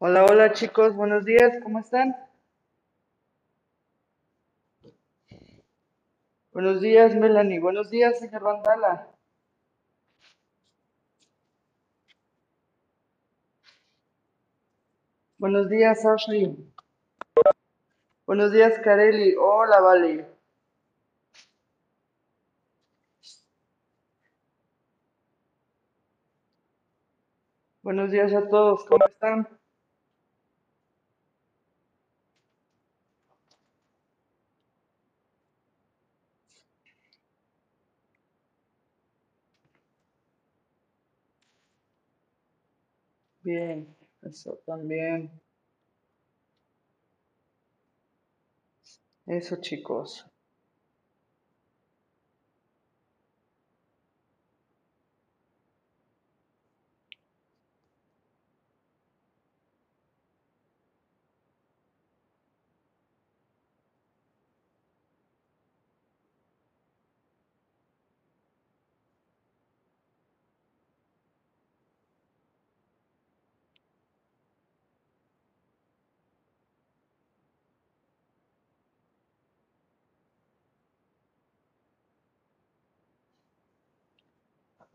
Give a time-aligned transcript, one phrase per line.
[0.00, 2.14] Hola, hola chicos, buenos días, ¿cómo están?
[6.52, 9.08] Buenos días, Melanie, buenos días, señor Vandala.
[15.36, 16.56] Buenos días, Ashley.
[18.24, 19.34] Buenos días, Kareli.
[19.36, 20.28] Hola, Vale.
[27.82, 29.57] Buenos días a todos, ¿cómo están?
[43.48, 45.32] Bien, eso también.
[49.26, 50.26] Eso, chicos.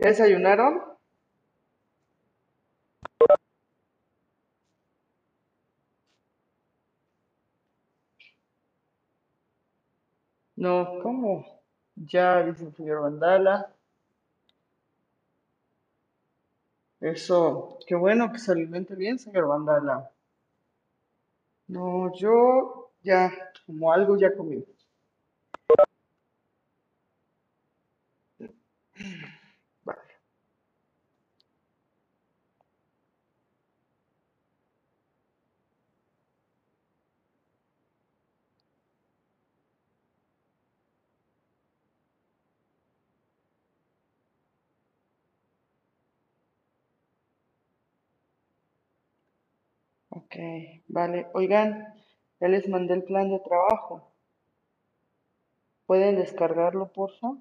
[0.03, 0.81] ¿Ya desayunaron?
[10.55, 11.45] No, ¿cómo?
[11.95, 13.71] Ya, dice el señor Vandala.
[17.01, 20.09] Eso, qué bueno que se alimente bien, señor Vandala.
[21.67, 23.31] No, yo ya,
[23.65, 24.63] como algo ya comí.
[50.33, 51.27] Ok, vale.
[51.33, 51.93] Oigan,
[52.41, 54.11] ya les mandé el plan de trabajo.
[55.85, 57.37] ¿Pueden descargarlo, por favor?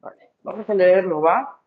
[0.00, 1.60] Vale, vamos a leerlo, ¿va?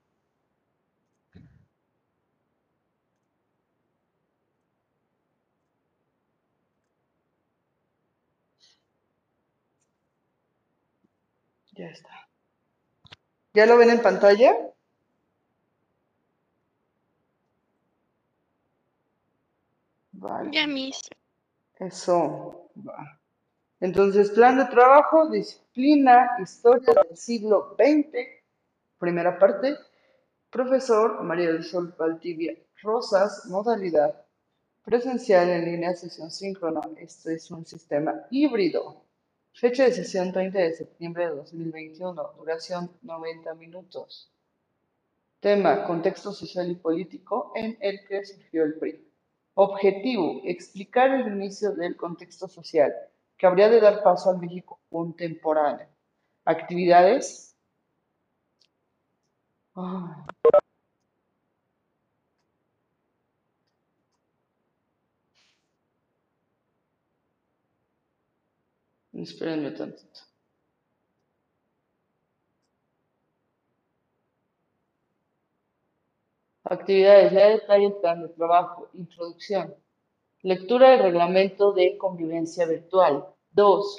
[11.77, 12.27] Ya está.
[13.53, 14.53] ¿Ya lo ven en pantalla?
[20.11, 20.99] Vale, Ya mis.
[21.79, 23.19] eso va.
[23.79, 28.17] Entonces, plan de trabajo, disciplina, historia del siglo XX,
[28.97, 29.75] primera parte.
[30.49, 34.25] Profesor María del Sol Valdivia Rosas, modalidad
[34.83, 36.81] presencial en línea, sesión síncrona.
[36.97, 39.03] Este es un sistema híbrido.
[39.59, 42.33] Fecha de sesión 30 de septiembre de 2021.
[42.37, 44.31] Duración 90 minutos.
[45.39, 49.03] Tema, contexto social y político en el que surgió el PRI.
[49.55, 52.93] Objetivo, explicar el inicio del contexto social
[53.35, 55.87] que habría de dar paso al México contemporáneo.
[56.45, 57.55] Actividades.
[59.73, 60.23] Ah,
[69.23, 70.21] espérenme tantito.
[76.63, 77.31] Actividades.
[77.31, 78.89] Ya detalle el plan de trabajo.
[78.93, 79.73] Introducción.
[80.41, 83.25] Lectura del reglamento de convivencia virtual.
[83.51, 83.97] 2.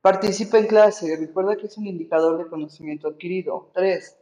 [0.00, 1.16] Participa en clase.
[1.16, 3.70] Recuerda que es un indicador de conocimiento adquirido.
[3.74, 4.18] 3.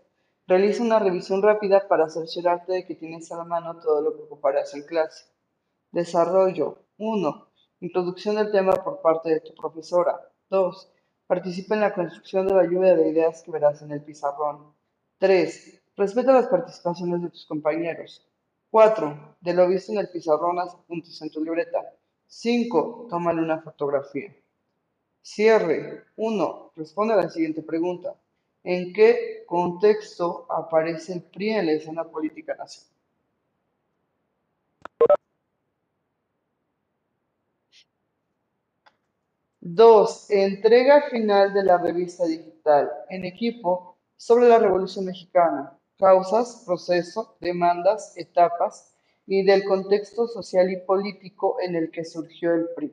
[0.47, 4.23] Realiza una revisión rápida para cerciorarte de que tienes a la mano todo lo que
[4.23, 5.27] ocuparás en clase.
[5.91, 6.79] Desarrollo.
[6.99, 7.52] 1.
[7.83, 10.17] Introducción del tema por parte de tu profesora.
[10.51, 10.93] 2.
[11.27, 14.73] Participa en la construcción de la lluvia de ideas que verás en el pizarrón.
[15.19, 15.83] 3.
[15.97, 18.25] Respeta las participaciones de tus compañeros.
[18.71, 19.37] 4.
[19.41, 21.81] De lo visto en el pizarrón, haz apuntes en tu libreta.
[22.29, 23.09] 5.
[23.11, 24.33] Tómale una fotografía.
[25.21, 26.05] Cierre.
[26.15, 26.73] 1.
[26.77, 28.15] Responde a la siguiente pregunta.
[28.63, 32.92] ¿En qué contexto aparece el PRI en la escena política nacional?
[39.65, 47.37] Dos, entrega final de la revista digital en equipo sobre la Revolución Mexicana, causas, proceso,
[47.39, 48.93] demandas, etapas
[49.25, 52.93] y del contexto social y político en el que surgió el PRI.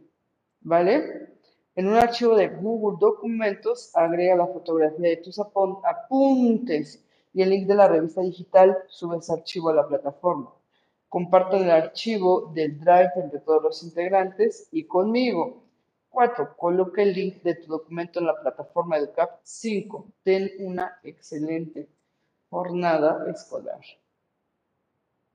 [0.61, 1.39] ¿vale?
[1.73, 7.65] En un archivo de Google Documentos, agrega la fotografía de tus apuntes y el link
[7.67, 10.53] de la revista digital, sube ese archivo a la plataforma.
[11.07, 15.63] Compartan el archivo del Drive entre todos los integrantes y conmigo.
[16.09, 16.55] 4.
[16.57, 19.39] Coloca el link de tu documento en la plataforma EduCap.
[19.43, 20.07] 5.
[20.23, 21.89] Ten una excelente
[22.49, 23.79] jornada escolar.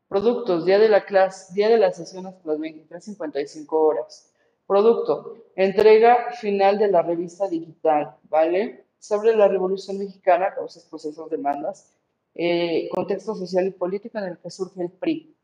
[0.08, 4.30] Productos, día de la clase, día de la sesión hasta las 23.55 horas.
[4.66, 8.86] Producto, entrega final de la revista digital, ¿vale?
[8.98, 11.92] Sobre la Revolución Mexicana, causas, procesos, demandas,
[12.34, 15.36] eh, contexto social y político en el que surge el PRI.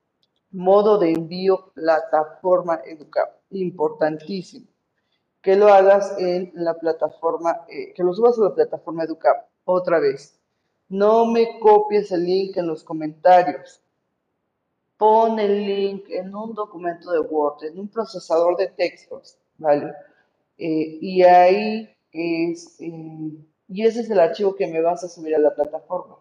[0.52, 4.66] Modo de envío, plataforma educable, importantísimo.
[5.42, 9.42] Que lo hagas en la plataforma, eh, que lo subas a la plataforma educable.
[9.64, 10.38] Otra vez,
[10.88, 13.82] no me copies el link en los comentarios
[15.00, 19.94] pon el link en un documento de Word, en un procesador de textos, ¿vale?
[20.59, 23.32] Eh, y ahí es, eh,
[23.68, 26.18] y ese es el archivo que me vas a subir a la plataforma,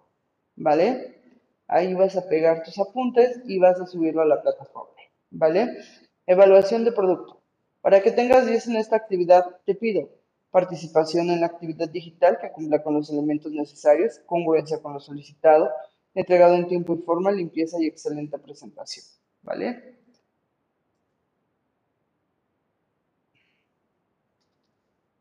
[0.56, 1.22] ¿vale?
[1.68, 4.96] Ahí vas a pegar tus apuntes y vas a subirlo a la plataforma,
[5.30, 5.78] ¿vale?
[6.26, 7.39] Evaluación de producto.
[7.82, 10.10] Para que tengas 10 en esta actividad, te pido
[10.52, 15.70] participación en la actividad digital que cumpla con los elementos necesarios, congruencia con lo solicitado,
[16.14, 19.06] entregado en tiempo y forma, limpieza y excelente presentación.
[19.44, 19.98] ¿Vale?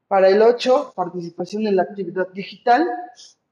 [0.09, 2.88] Para el 8, participación en la actividad digital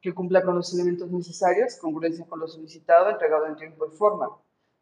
[0.00, 4.30] que cumpla con los elementos necesarios, congruencia con lo solicitado, entregado en tiempo y forma.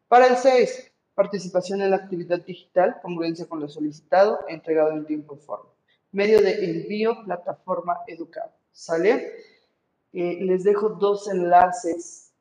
[0.07, 5.35] Para el 6, participación en la actividad digital, congruencia con lo solicitado, entregado en tiempo
[5.35, 5.69] y forma.
[6.11, 8.51] Medio de envío, plataforma educado.
[8.71, 9.33] ¿Sale?
[10.13, 12.33] Eh, les dejo dos enlaces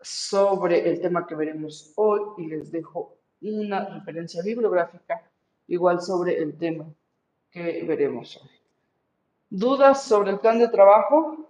[0.00, 5.22] sobre el tema que veremos hoy y les dejo una referencia bibliográfica
[5.66, 6.86] igual sobre el tema
[7.50, 8.50] que veremos hoy.
[9.50, 11.47] ¿Dudas sobre el plan de trabajo?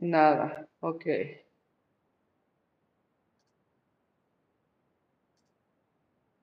[0.00, 1.04] Nada, ok.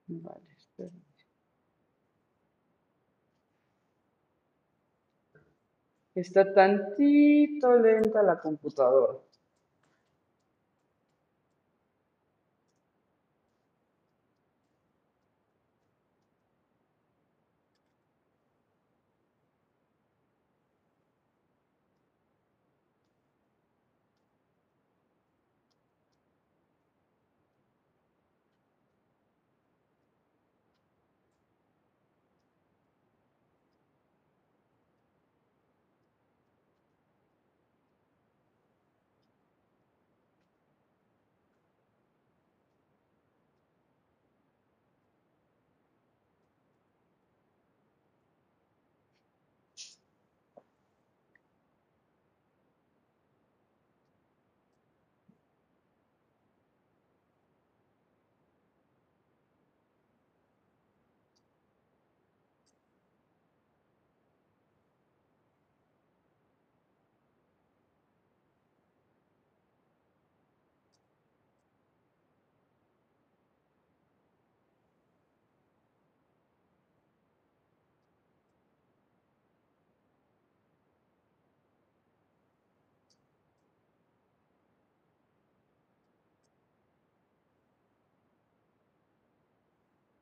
[0.07, 0.55] Vale,
[6.15, 9.19] Está tantito lenta la computadora.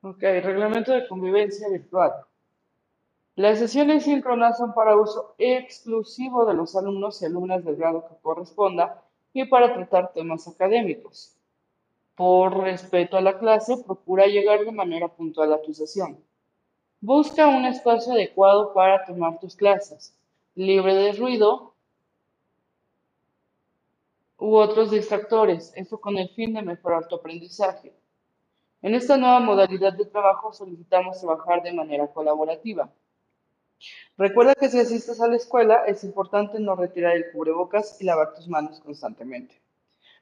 [0.06, 2.12] Ok, reglamento de convivencia virtual.
[3.38, 8.22] Las sesiones síncronas son para uso exclusivo de los alumnos y alumnas del grado que
[8.22, 11.38] corresponda y para tratar temas académicos.
[12.18, 16.20] Por respeto a la clase, procura llegar de manera puntual a tu sesión.
[17.00, 20.14] Busca un espacio adecuado para tomar tus clases,
[20.54, 21.76] libre de ruido
[24.38, 27.94] u otros distractores, eso con el fin de mejorar tu aprendizaje.
[28.84, 32.92] En esta nueva modalidad de trabajo solicitamos trabajar de manera colaborativa.
[34.18, 38.34] Recuerda que si asistes a la escuela es importante no retirar el cubrebocas y lavar
[38.34, 39.56] tus manos constantemente.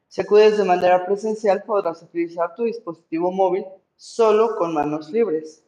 [0.07, 3.65] Si acudes de manera presencial podrás utilizar tu dispositivo móvil
[3.95, 5.63] solo con manos libres.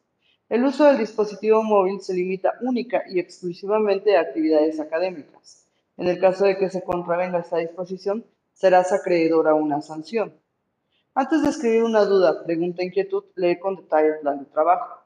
[0.47, 5.65] El uso del dispositivo móvil se limita única y exclusivamente a actividades académicas.
[5.97, 8.23] En el caso de que se contravenga esta disposición,
[8.53, 10.42] serás acreedor a una sanción.
[11.15, 15.03] Antes de escribir una duda, pregunta, inquietud, lee con detalle el plan de trabajo.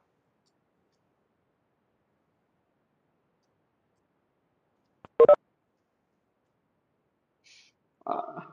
[8.05, 8.47] Ah.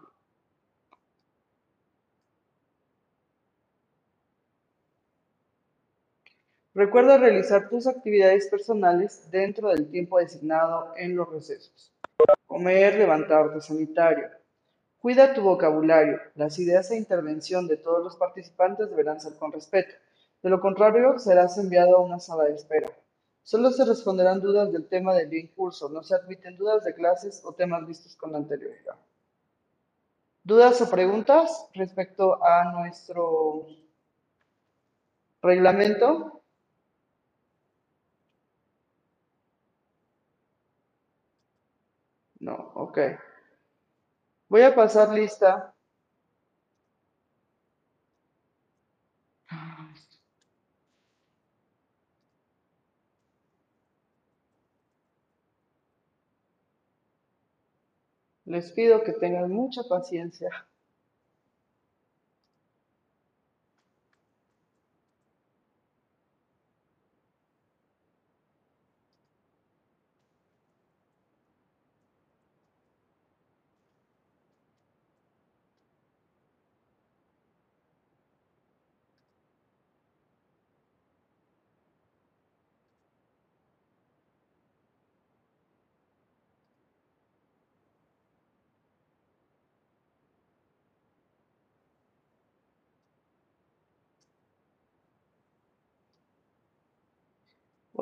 [6.74, 11.92] Recuerda realizar tus actividades personales dentro del tiempo designado en los recesos.
[12.46, 14.28] Comer, levantarte sanitario.
[15.04, 16.18] Cuida tu vocabulario.
[16.34, 19.94] Las ideas e intervención de todos los participantes deberán ser con respeto.
[20.42, 22.90] De lo contrario, serás enviado a una sala de espera.
[23.42, 25.90] Solo se responderán dudas del tema del día en curso.
[25.90, 28.96] No se admiten dudas de clases o temas vistos con anterioridad.
[30.42, 33.66] ¿Dudas o preguntas respecto a nuestro
[35.42, 36.40] reglamento?
[42.40, 42.98] No, ok.
[44.54, 45.74] Voy a pasar lista.
[58.44, 60.48] Les pido que tengan mucha paciencia.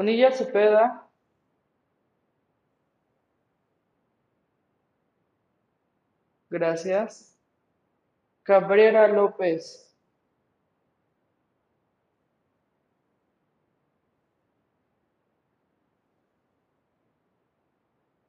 [0.03, 1.09] Bonilla Cepeda.
[6.51, 7.38] Gracias.
[8.43, 9.95] Cabrera López.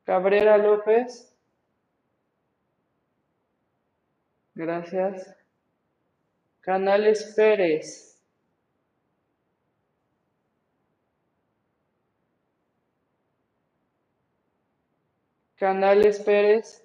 [0.05, 1.33] Cabrera López.
[4.53, 5.35] Gracias.
[6.61, 8.12] Canales Pérez.
[15.57, 16.83] Canales Pérez.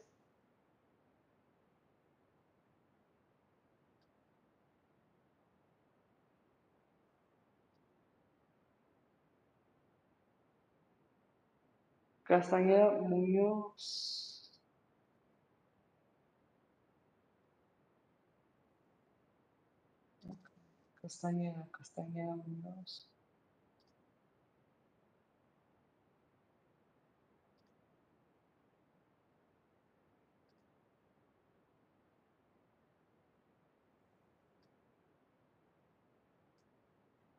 [12.24, 14.52] Castañeda Muñoz.
[21.00, 23.09] Castañeda, Castañeda Muñoz.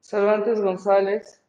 [0.10, 1.40] Cervantes González.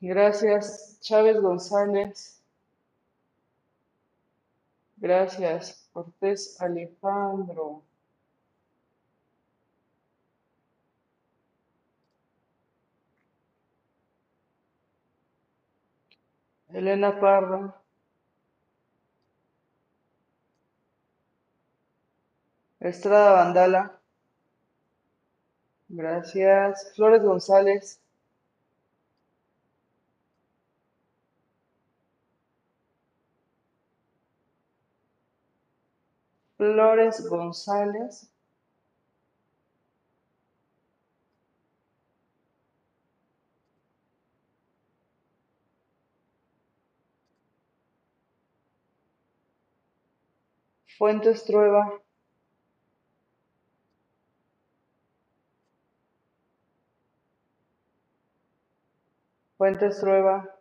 [0.00, 2.40] Gracias, Chávez González.
[4.96, 7.82] Gracias, Cortés Alejandro.
[16.72, 17.74] Elena Parra.
[22.80, 24.00] Estrada Vandala.
[25.88, 26.92] Gracias.
[26.94, 28.00] Flores González.
[36.58, 38.28] Flores González.
[50.98, 52.02] Fuentes Trueba.
[59.56, 60.58] Fuentes Trueba.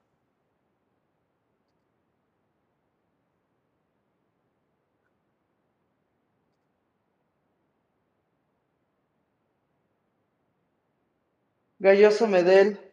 [11.80, 12.87] Galloso Medel.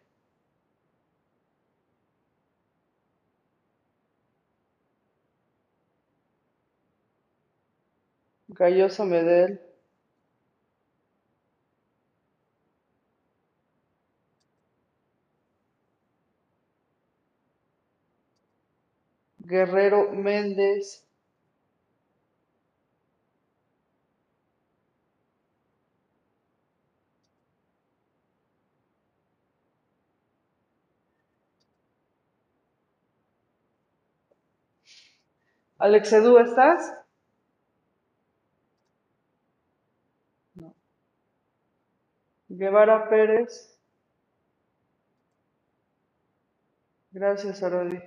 [8.65, 9.61] Galloso Medel.
[19.39, 21.05] Guerrero Méndez.
[35.79, 37.04] Alex Edu, ¿estás?
[42.57, 43.79] Guevara Pérez.
[47.13, 47.99] Gracias, Arodi.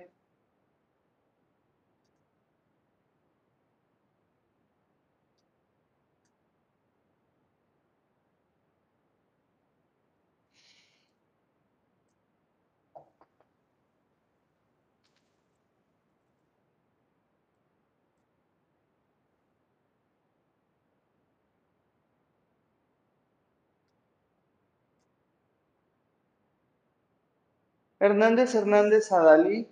[28.00, 29.68] Hernández Hernández Adalí.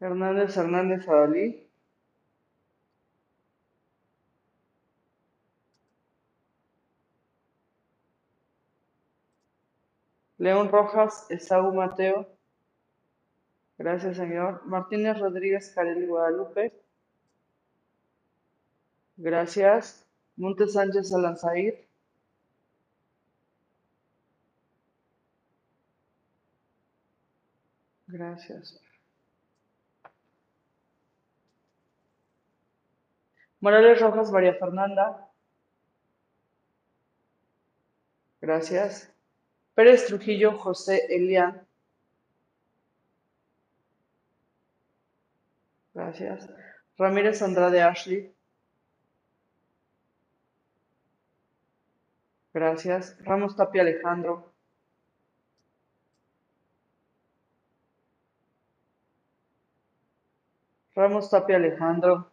[0.00, 1.68] Hernández Hernández Adalí.
[10.38, 12.26] León Rojas Esaú Mateo.
[13.78, 14.64] Gracias, señor.
[14.66, 16.72] Martínez Rodríguez Carelli Guadalupe.
[19.18, 20.06] Gracias.
[20.36, 21.88] Montes Sánchez Alanzair.
[28.06, 28.80] Gracias.
[33.60, 35.28] Morales Rojas María Fernanda.
[38.40, 39.12] Gracias.
[39.74, 41.66] Pérez Trujillo José Elián.
[45.92, 46.48] Gracias.
[46.96, 48.37] Ramírez Andrade Ashley.
[52.58, 53.16] Gracias.
[53.24, 54.52] Ramos Tapia Alejandro.
[60.96, 62.32] Ramos Tapia Alejandro.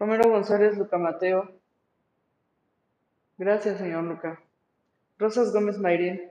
[0.00, 1.52] Romero González Luca Mateo.
[3.36, 4.40] Gracias, señor Luca.
[5.18, 6.30] Rosas Gómez Mayrín.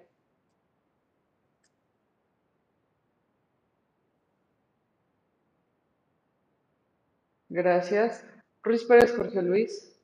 [7.48, 8.26] Gracias.
[8.64, 9.96] Ruiz Pérez Jorge Luis.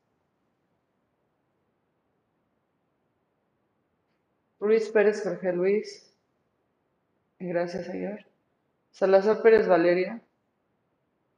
[4.59, 6.13] Ruiz Pérez Jorge Luis.
[7.39, 8.25] Gracias, señor.
[8.91, 10.21] Salazar Pérez Valeria.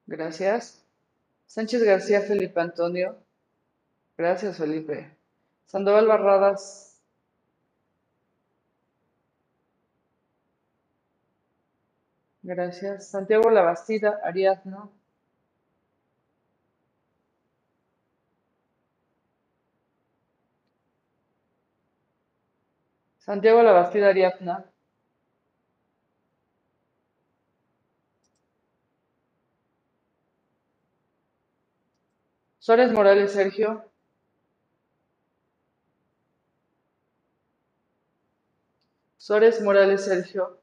[0.07, 0.86] Gracias.
[1.47, 3.17] Sánchez García Felipe Antonio.
[4.17, 5.17] Gracias, Felipe.
[5.65, 7.01] Sandoval Barradas.
[12.43, 13.09] Gracias.
[13.09, 14.89] Santiago Labastida, Ariadna.
[23.19, 24.65] Santiago Labastida, Ariadna.
[32.67, 33.89] Suárez Morales Sergio.
[39.15, 40.61] Suárez Morales Sergio.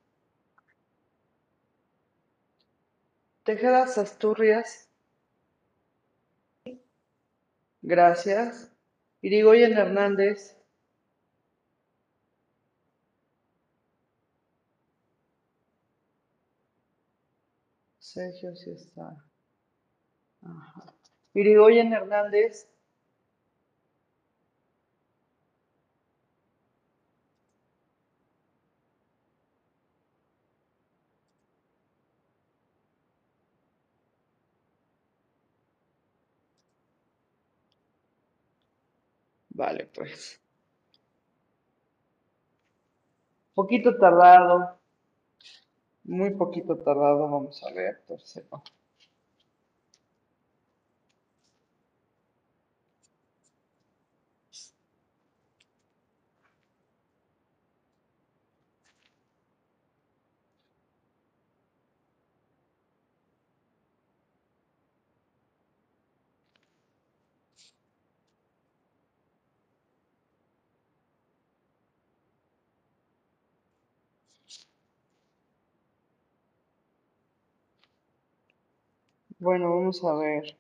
[3.42, 4.90] Tejedas Asturias.
[7.80, 8.70] Gracias.
[9.22, 10.58] Irigoyen Hernández.
[17.98, 19.24] Sergio sí está.
[20.42, 20.94] Ajá.
[21.35, 22.66] Irigoyen Hernández.
[39.55, 40.38] Vale, pues.
[43.55, 44.79] Poquito tardado.
[46.05, 48.62] Muy poquito tardado, vamos a ver, tercero.
[79.44, 80.57] Bueno, vamos a ver.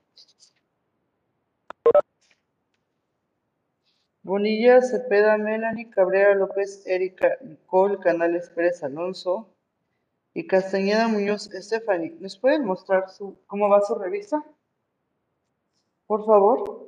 [4.22, 9.48] Bonilla, Cepeda, Melanie, Cabrera López, Erika, Nicole, Canales Pérez Alonso
[10.34, 12.14] y Castañeda Muñoz Stephanie.
[12.20, 14.44] ¿Nos pueden mostrar su, cómo va su revista?
[16.06, 16.83] Por favor.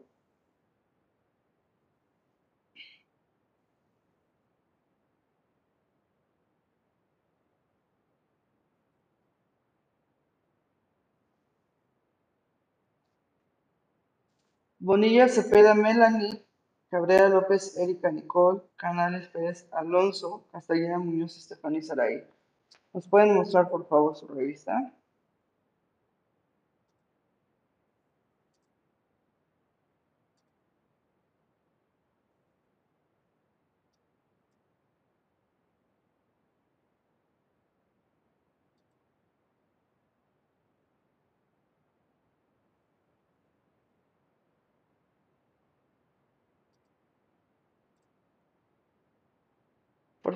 [14.87, 16.47] Bonilla Cepeda Melanie,
[16.89, 22.23] Cabrera López Erika Nicole, Canales Pérez Alonso, Castellana Muñoz Estefanía Saray.
[22.93, 24.95] ¿Nos pueden mostrar por favor su revista?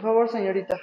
[0.00, 0.76] Por favor, señorita.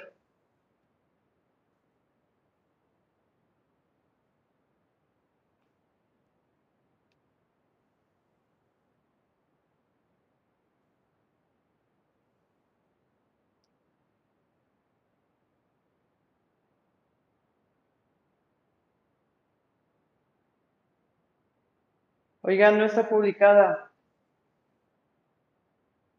[22.42, 23.90] Oigan, no está publicada.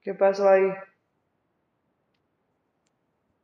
[0.02, 0.68] ¿Qué pasó ahí?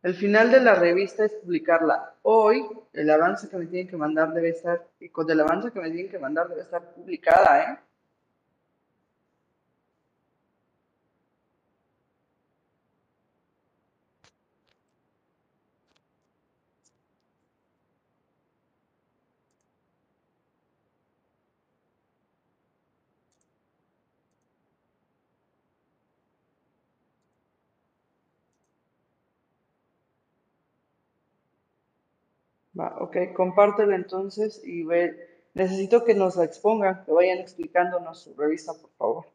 [0.05, 2.13] El final de la revista es publicarla.
[2.21, 2.63] Hoy
[2.93, 5.89] el avance que me tienen que mandar debe estar, y con el avance que me
[5.89, 7.79] tienen que mandar debe estar publicada, ¿eh?
[32.79, 35.15] Va, ok, compártela entonces y ve.
[35.55, 39.25] Necesito que nos la expongan, que vayan explicándonos su revista, por favor.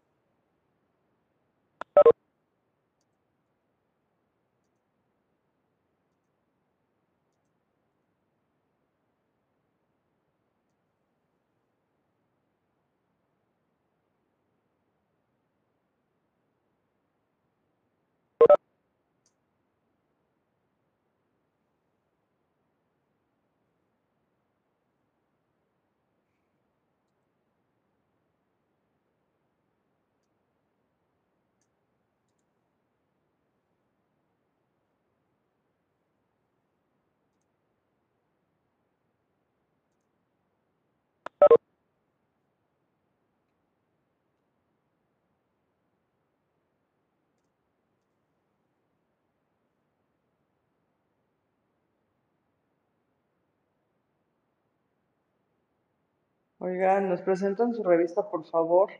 [56.61, 58.91] Oigan, ¿nos presentan su revista, por favor?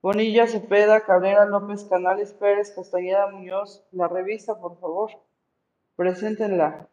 [0.00, 5.10] Bonilla Cepeda, Cabrera López, Canales Pérez, Castañeda Muñoz, la revista, por favor.
[5.96, 6.88] Preséntenla.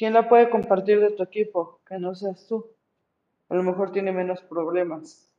[0.00, 1.82] ¿Quién la puede compartir de tu equipo?
[1.86, 2.70] Que no seas tú.
[3.50, 5.30] A lo mejor tiene menos problemas.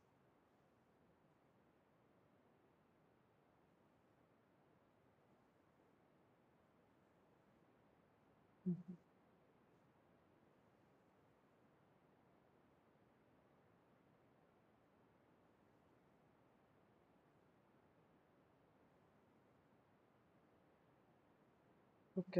[22.14, 22.36] Ok.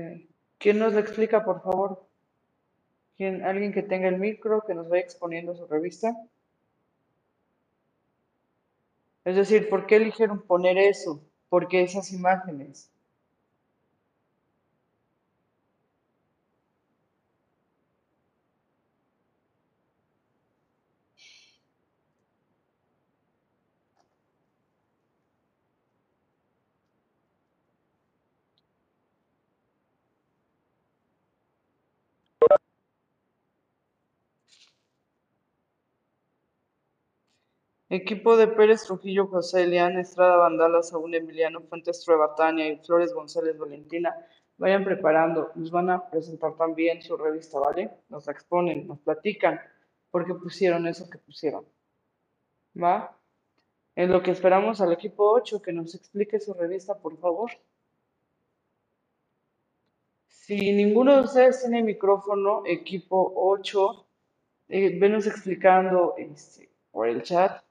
[0.59, 2.12] ¿Quién nos la explica, por favor?
[3.23, 6.13] ¿Quién, alguien que tenga el micro, que nos vaya exponiendo su revista.
[9.25, 11.23] Es decir, ¿por qué eligieron poner eso?
[11.49, 12.92] ¿Por qué esas imágenes?
[37.95, 43.13] Equipo de Pérez Trujillo, José Elian, Estrada Vandala, Saúl Emiliano, Fuentes Trueba, Tania y Flores
[43.13, 44.17] González Valentina,
[44.57, 47.91] vayan preparando, nos van a presentar también su revista, ¿vale?
[48.09, 49.61] Nos la exponen, nos platican
[50.11, 51.67] por qué pusieron eso que pusieron.
[52.83, 53.15] ¿Va?
[53.95, 57.51] En lo que esperamos al equipo 8 que nos explique su revista, por favor.
[60.29, 64.07] Si ninguno de ustedes tiene micrófono, equipo 8,
[64.71, 67.63] eh, venos explicando este, por el chat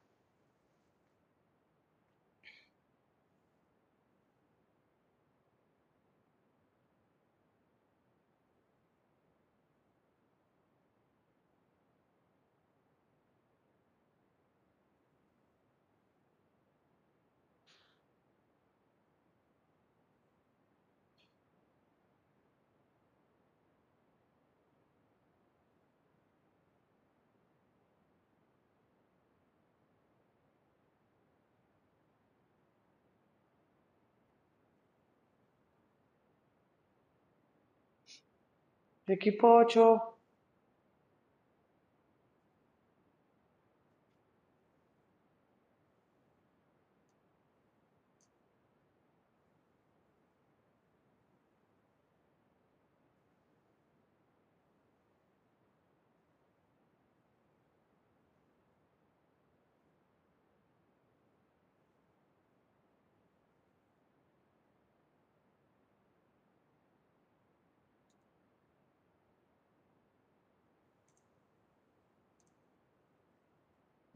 [39.13, 40.20] Equipo 8.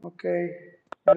[0.06, 0.24] Ok.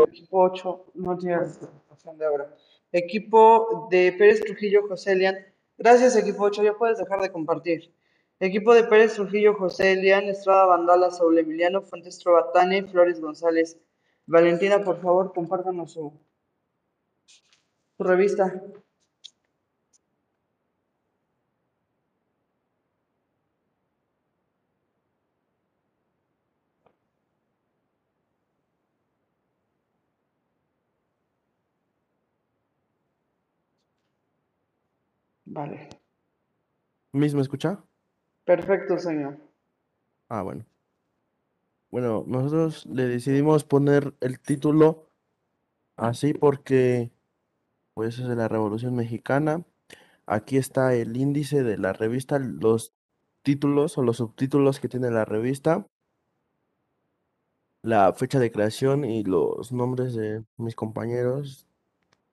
[0.08, 2.56] Equipo 8 no tiene razón de ahora.
[2.92, 5.38] Equipo de Pérez Trujillo José Elian.
[5.78, 6.64] Gracias, equipo 8.
[6.64, 7.94] Ya puedes dejar de compartir.
[8.40, 13.78] Equipo de Pérez Trujillo José Elian, Estrada Vandala, Saúl Emiliano, Fuentes Trovatani, Flores González.
[14.26, 16.12] Valentina, por favor, compártanos su,
[17.96, 18.64] su revista.
[35.60, 35.90] Vale.
[37.12, 37.84] ¿Mis me escucha?
[38.46, 39.38] Perfecto, señor.
[40.30, 40.66] Ah, bueno.
[41.92, 45.10] Bueno, nosotros le decidimos poner el título
[45.98, 47.12] así porque
[47.94, 49.66] pues es de la Revolución Mexicana.
[50.26, 52.94] Aquí está el índice de la revista, los
[53.42, 55.86] títulos o los subtítulos que tiene la revista,
[57.82, 61.68] la fecha de creación y los nombres de mis compañeros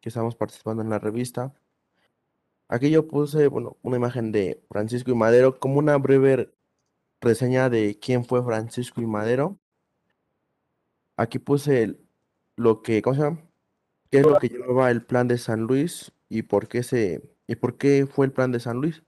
[0.01, 1.53] que estamos participando en la revista.
[2.69, 6.53] Aquí yo puse, bueno, una imagen de Francisco y Madero como una breve
[7.21, 9.59] reseña de quién fue Francisco y Madero.
[11.17, 11.97] Aquí puse
[12.57, 13.41] lo que, ¿cómo se llama?
[14.11, 17.57] ¿Qué es lo que llevaba el plan de San Luis y por qué se y
[17.57, 19.03] por qué fue el plan de San Luis?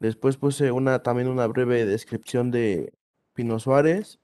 [0.00, 2.92] Después puse una también una breve descripción de
[3.34, 4.18] Pino Suárez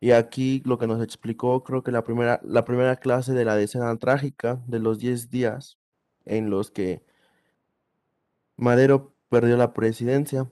[0.00, 3.56] y aquí lo que nos explicó, creo que la primera la primera clase de la
[3.56, 5.78] decena trágica de los 10 días
[6.26, 7.02] en los que
[8.56, 10.50] Madero perdió la presidencia.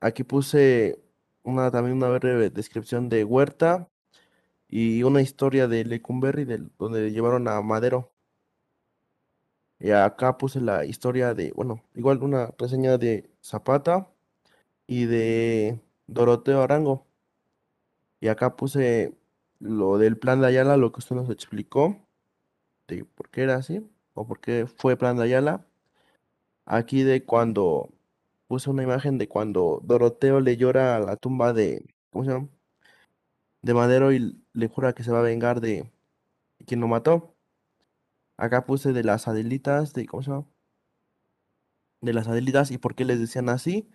[0.00, 1.00] Aquí puse
[1.42, 3.88] una también una breve descripción de Huerta
[4.68, 8.12] y una historia de Lecumberri del, donde llevaron a Madero.
[9.78, 14.08] Y acá puse la historia de, bueno, igual una reseña de Zapata
[14.86, 17.06] y de Doroteo Arango.
[18.20, 19.14] Y acá puse
[19.60, 21.96] lo del plan de Ayala, lo que usted nos explicó,
[22.88, 23.86] de por qué era así,
[24.16, 25.66] o por qué fue plan de Ayala.
[26.66, 27.90] Aquí de cuando
[28.48, 32.48] puse una imagen de cuando Doroteo le llora a la tumba de, ¿cómo se llama?
[33.62, 35.92] De Madero y le jura que se va a vengar de
[36.66, 37.34] quien lo mató.
[38.36, 40.46] Acá puse de las Adelitas, de, ¿cómo se llama?
[42.00, 43.88] De las Adelitas y por qué les decían así.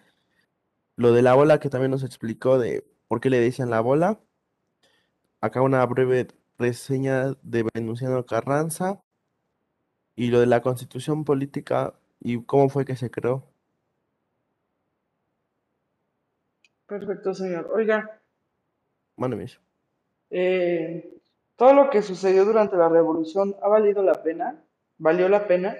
[0.97, 4.19] Lo de la bola que también nos explicó de por qué le decían la bola.
[5.41, 6.27] Acá una breve
[6.59, 9.01] reseña de Venustiano Carranza.
[10.15, 13.45] Y lo de la constitución política y cómo fue que se creó.
[16.85, 17.71] Perfecto, señor.
[17.73, 18.21] Oiga,
[19.17, 19.47] Mándeme
[20.31, 21.21] eh,
[21.55, 24.63] todo lo que sucedió durante la revolución, ¿ha valido la pena?
[24.97, 25.77] ¿Valió la pena?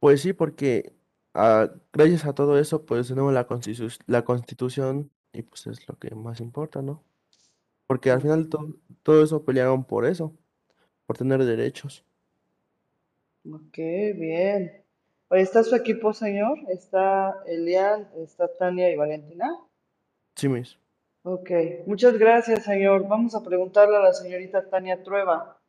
[0.00, 0.94] Pues sí, porque
[1.34, 5.98] ah, gracias a todo eso, pues tenemos la constitu- la constitución y pues es lo
[5.98, 7.04] que más importa, ¿no?
[7.88, 10.36] Porque al final to- todo eso pelearon por eso,
[11.06, 12.05] por tener derechos.
[13.52, 13.76] Ok,
[14.16, 14.84] bien.
[15.28, 16.58] Oye, ¿está su equipo, señor?
[16.68, 19.48] ¿Está Elian, está Tania y Valentina?
[20.36, 20.78] Sí, mis.
[21.22, 21.50] Ok,
[21.86, 23.08] muchas gracias, señor.
[23.08, 25.60] Vamos a preguntarle a la señorita Tania Trueba.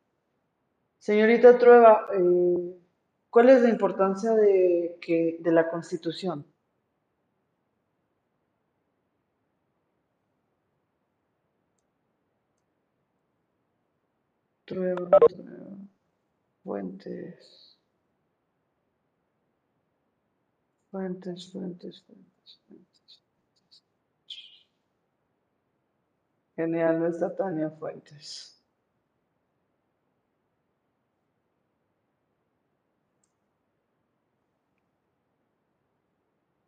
[0.98, 2.78] Señorita Trueba, eh,
[3.30, 6.46] ¿cuál es la importancia de, que, de la Constitución?
[14.64, 15.18] Trueba,
[16.62, 17.67] Fuentes,
[20.90, 23.20] Fuentes, Fuentes, Fuentes, Fuentes.
[26.56, 28.58] Genial, no está Tania Fuentes.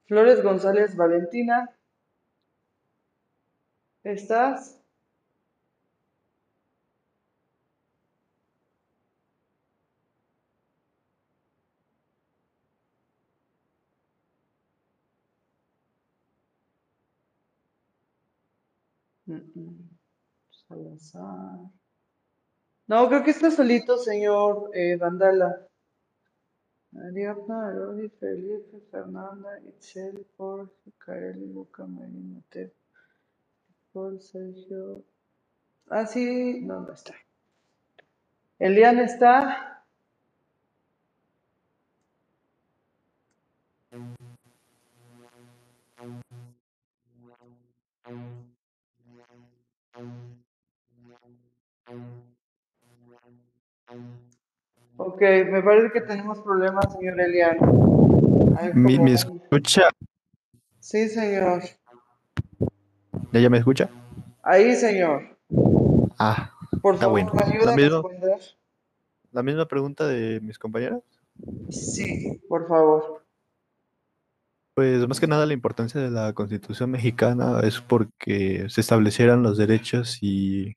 [0.07, 1.71] Flores González Valentina,
[4.03, 4.80] ¿estás?
[20.51, 21.59] Salazar.
[22.89, 25.67] No, creo que está solito, señor eh, Vandala.
[26.97, 32.71] Ariadna, Arodi, Felipe, Fernanda, Itzel, Jorge, Kareli, Luca, Marina, Mateo,
[33.93, 35.05] Paul, Sergio.
[35.89, 37.15] Ah, sí, no, no está.
[38.59, 39.85] Elian está.
[54.97, 55.21] Ok,
[55.51, 57.57] me parece que tenemos problemas, señor Elian.
[58.59, 59.89] Hay ¿Me, escucha?
[60.79, 61.63] Sí, señor.
[63.33, 63.89] ¿Ya, ya me escucha?
[64.43, 65.37] Ahí, señor.
[66.19, 67.33] Ah, Por Está favor, bueno.
[67.35, 68.41] ¿me ayuda La a misma- responder?
[69.33, 71.01] la misma pregunta de mis compañeras.
[71.71, 73.20] Sí, por favor.
[74.75, 79.59] Pues más que nada la importancia de la Constitución mexicana es porque se establecieran los
[79.59, 80.75] derechos y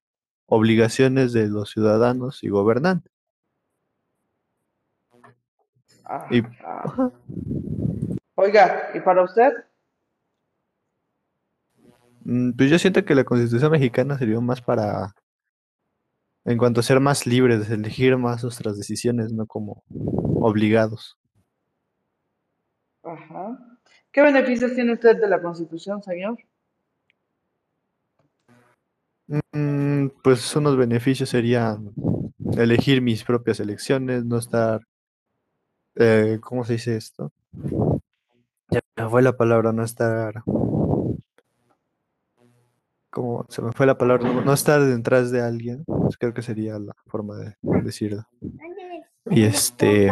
[0.48, 3.12] obligaciones de los ciudadanos y gobernantes.
[6.06, 7.12] Ah, Y- ah.
[8.36, 9.52] Oiga, ¿y para usted?
[12.26, 15.14] Mm, Pues yo siento que la Constitución mexicana sirvió más para,
[16.46, 21.18] en cuanto a ser más libres, elegir más nuestras decisiones, no como obligados.
[23.04, 23.73] Ajá.
[24.14, 26.38] ¿Qué beneficios tiene usted de la Constitución, señor?
[29.52, 31.92] Mm, Pues unos beneficios serían
[32.56, 34.82] elegir mis propias elecciones, no estar,
[35.96, 37.32] eh, ¿cómo se dice esto?
[38.70, 40.44] Ya me fue la palabra, no estar,
[43.10, 44.32] ¿cómo se me fue la palabra?
[44.32, 48.28] No, no estar detrás de alguien, pues creo que sería la forma de decirlo.
[49.32, 50.12] Y este,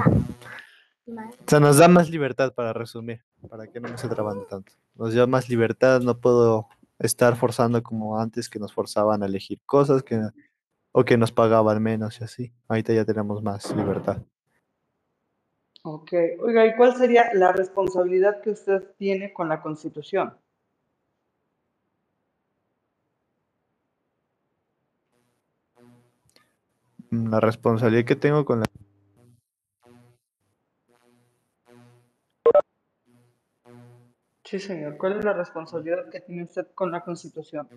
[1.11, 4.73] o sea, nos da más libertad para resumir, para que no me esté trabando tanto.
[4.95, 6.67] Nos da más libertad, no puedo
[6.99, 10.21] estar forzando como antes que nos forzaban a elegir cosas que,
[10.91, 12.53] o que nos pagaban menos y así.
[12.67, 14.21] Ahorita ya tenemos más libertad.
[15.83, 16.13] Ok.
[16.41, 20.37] Oiga, ¿y cuál sería la responsabilidad que usted tiene con la Constitución?
[27.09, 28.65] La responsabilidad que tengo con la...
[34.51, 34.97] Sí, señor.
[34.97, 37.69] ¿Cuál es la responsabilidad que tiene usted con la Constitución?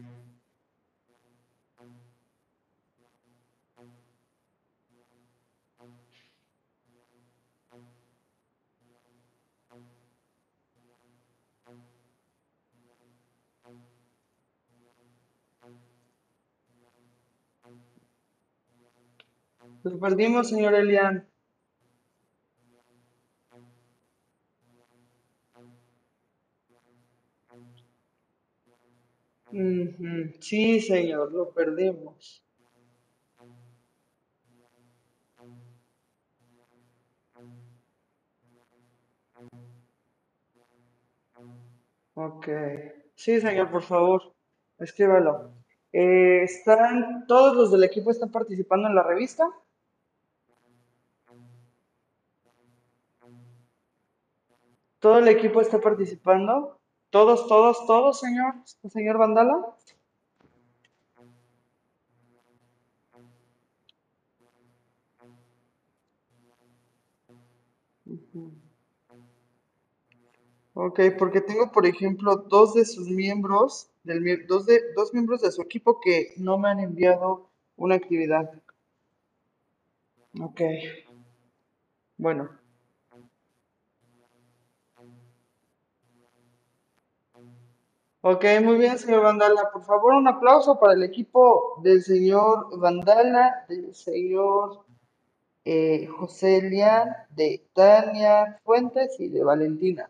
[19.84, 21.28] Lo perdimos, señor Elian.
[30.40, 32.44] Sí, señor, lo perdimos.
[42.14, 42.48] Ok.
[43.14, 44.34] Sí, señor, por favor,
[44.78, 45.52] escríbalo.
[45.92, 49.44] Eh, ¿están, todos los del equipo están participando en la revista?
[54.98, 56.80] ¿Todo el equipo está participando?
[57.14, 58.54] ¿Todos, todos, todos, señor?
[58.92, 59.76] ¿Señor Vandala?
[70.74, 75.52] Ok, porque tengo, por ejemplo, dos de sus miembros, del, dos, de, dos miembros de
[75.52, 78.50] su equipo que no me han enviado una actividad.
[80.40, 80.62] Ok,
[82.16, 82.63] bueno.
[88.26, 89.70] Ok, muy bien, señor Vandala.
[89.70, 94.86] Por favor, un aplauso para el equipo del señor Vandala, del señor
[95.66, 100.08] eh, José Lian, de Tania Fuentes y de Valentina.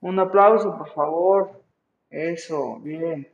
[0.00, 1.62] Un aplauso, por favor.
[2.08, 3.30] Eso, bien.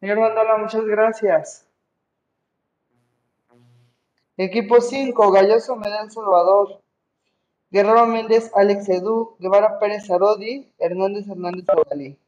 [0.00, 1.68] Señor Vandala, muchas gracias.
[4.38, 6.80] Equipo 5, Galloso Medel Salvador.
[7.70, 12.18] Guerrero Méndez, Alex Edu, Guevara Pérez Arodi, Hernández Hernández Odalí.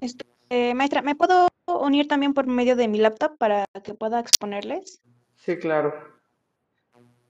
[0.00, 4.18] Este, eh, maestra, ¿me puedo unir también por medio de mi laptop para que pueda
[4.18, 5.02] exponerles?
[5.36, 5.92] Sí, claro.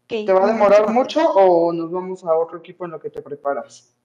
[0.07, 3.23] ¿Te va a demorar mucho o nos vamos a otro equipo en lo que te
[3.23, 3.97] preparas?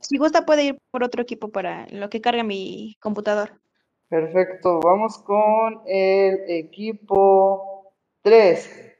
[0.00, 3.60] Si gusta, puede ir por otro equipo para lo que carga mi computador.
[4.08, 7.92] Perfecto, vamos con el equipo
[8.22, 8.96] 3.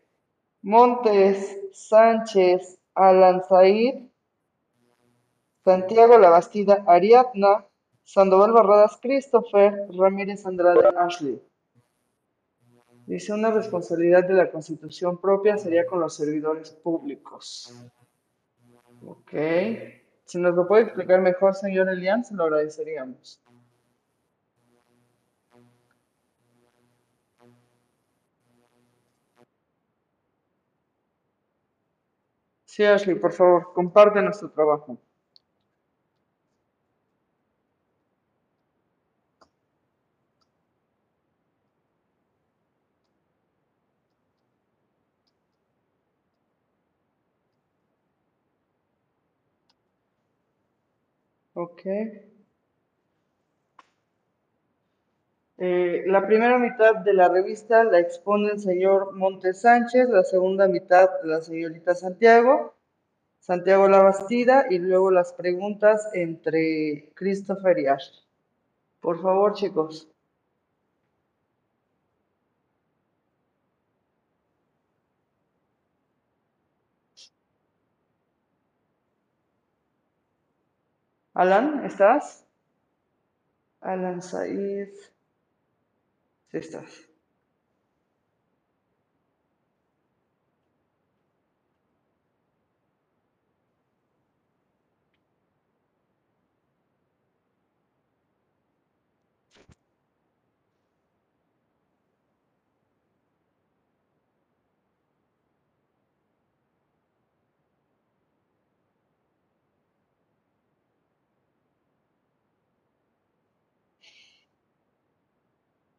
[0.63, 4.09] Montes, Sánchez, Alan Said,
[5.67, 7.67] Santiago Labastida, Ariadna,
[8.05, 11.43] Sandoval Barradas, Christopher, Ramírez Andrade, Ashley.
[13.05, 17.75] Dice, una responsabilidad de la Constitución propia sería con los servidores públicos.
[19.05, 19.33] Ok.
[20.25, 23.43] Si nos lo puede explicar mejor, señor Elian, se lo agradeceríamos.
[32.67, 34.97] Sí, Ashley, por favor, comparte nuestro trabajo.
[51.67, 51.83] Ok.
[55.59, 60.69] Eh, la primera mitad de la revista la expone el señor Montes Sánchez, la segunda
[60.69, 62.75] mitad la señorita Santiago,
[63.41, 68.21] Santiago Labastida y luego las preguntas entre Christopher y Ashley.
[69.01, 70.09] Por favor, chicos.
[81.37, 82.47] Alan, ¿estás?
[83.83, 84.89] Alan Said.
[86.51, 87.06] Sí estás.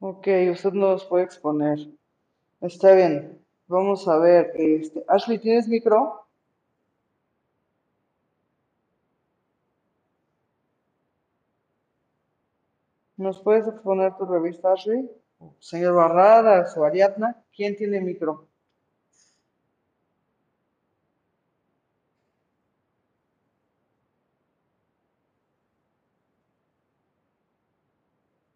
[0.09, 1.79] Ok, usted nos puede exponer.
[2.61, 3.45] Está bien.
[3.67, 4.51] Vamos a ver.
[4.55, 6.25] Este, Ashley, ¿tienes micro?
[13.17, 15.09] ¿Nos puedes exponer tu revista, Ashley?
[15.59, 18.47] Señor Barradas o Ariadna, ¿quién tiene micro?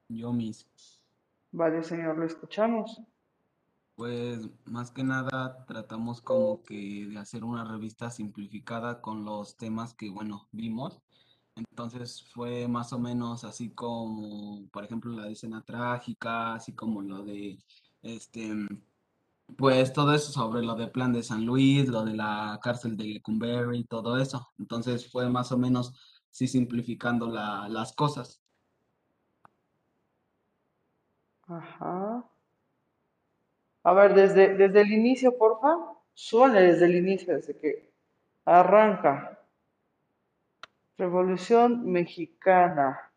[0.08, 0.66] Yo mis,
[1.54, 3.02] Vale, señor, lo escuchamos.
[3.96, 9.94] pues más que nada tratamos como que de hacer una revista simplificada con los temas
[9.94, 11.02] que, bueno, vimos.
[11.56, 17.24] Entonces fue más o menos así como, por ejemplo, la escena trágica, así como lo
[17.24, 17.60] de,
[18.02, 18.54] este,
[19.58, 23.06] pues todo eso sobre lo del plan de San Luis, lo de la cárcel de
[23.06, 24.50] Lecumberri, todo eso.
[24.60, 25.94] Entonces fue más o menos,
[26.32, 28.41] sí, simplificando la- las cosas.
[31.52, 32.24] Ajá.
[33.84, 35.76] A ver, desde, desde el inicio, porfa.
[36.14, 37.92] Suene desde el inicio, desde que
[38.46, 39.40] arranca.
[40.98, 43.12] Revolución Mexicana.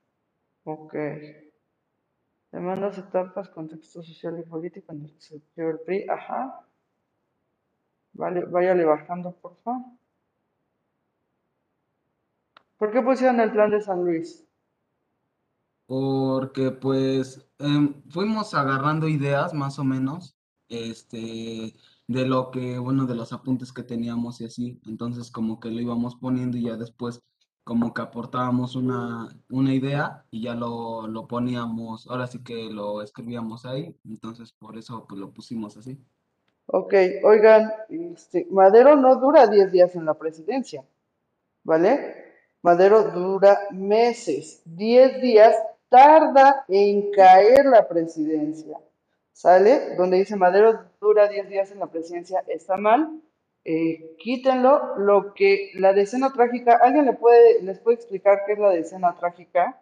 [0.64, 0.94] Ok.
[2.50, 5.10] Demandas, etapas, contexto social y político en
[5.84, 6.06] PRI.
[6.08, 6.60] Ajá.
[8.14, 9.72] Vale, váyale bajando, porfa.
[12.78, 14.43] ¿Por qué pusieron el plan de San Luis?
[15.86, 20.36] Porque pues em, fuimos agarrando ideas más o menos,
[20.68, 21.76] este,
[22.06, 24.80] de lo que, bueno, de los apuntes que teníamos y así.
[24.86, 27.22] Entonces como que lo íbamos poniendo y ya después
[27.64, 33.02] como que aportábamos una, una idea y ya lo, lo poníamos, ahora sí que lo
[33.02, 33.96] escribíamos ahí.
[34.04, 35.98] Entonces por eso pues lo pusimos así.
[36.66, 40.84] Ok, oigan, este, Madero no dura 10 días en la presidencia,
[41.62, 42.16] ¿vale?
[42.62, 45.54] Madero dura meses, 10 días
[45.88, 48.78] tarda en caer la presidencia,
[49.32, 49.96] ¿sale?
[49.96, 53.20] Donde dice Madero dura 10 días en la presidencia, está mal,
[53.64, 54.96] eh, quítenlo.
[54.98, 59.14] Lo que, la decena trágica, ¿alguien le puede, les puede explicar qué es la decena
[59.16, 59.80] trágica?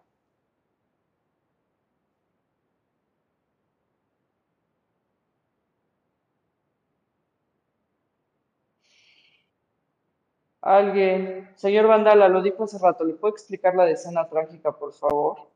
[10.62, 15.51] Alguien, señor Vandala, lo dijo hace rato, ¿le puede explicar la decena trágica, por favor?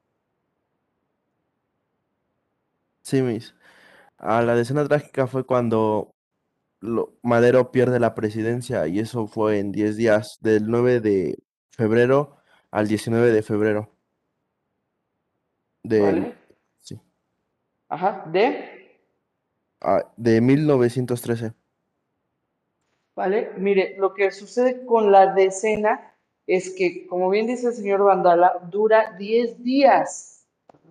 [3.07, 3.55] Sí, mis.
[4.19, 6.11] A la decena trágica fue cuando
[6.81, 11.39] lo- Madero pierde la presidencia y eso fue en 10 días, del 9 de
[11.71, 12.39] febrero
[12.73, 13.93] al 19 de febrero
[15.85, 16.35] del, ¿Vale?
[16.81, 17.01] sí,
[17.89, 18.99] Ajá, de,
[19.83, 21.53] ah, de 1913.
[23.15, 23.53] ¿vale?
[23.57, 26.13] Mire, lo que sucede con la decena
[26.49, 30.36] es que, como bien dice el señor Vandala, dura 10 días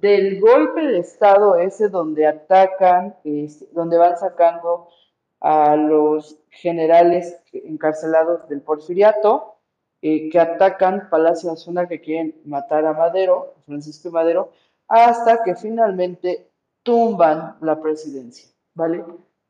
[0.06, 3.16] del golpe de Estado ese donde atacan,
[3.72, 4.88] donde van sacando
[5.40, 9.56] a los generales encarcelados del Porfiriato,
[10.04, 14.52] eh, que atacan Palacio Azuna, que quieren matar a Madero, Francisco Madero,
[14.88, 16.52] hasta que finalmente
[16.84, 18.48] tumban la presidencia.
[18.76, 19.04] ¿vale?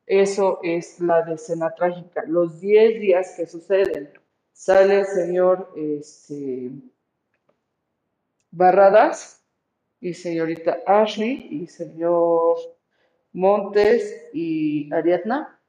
[0.05, 2.23] Eso es la decena trágica.
[2.25, 4.09] Los 10 días que suceden.
[4.53, 6.71] Sale el señor este,
[8.51, 9.44] Barradas
[10.05, 12.57] y señorita Ashley y señor
[13.33, 15.59] Montes y Ariadna.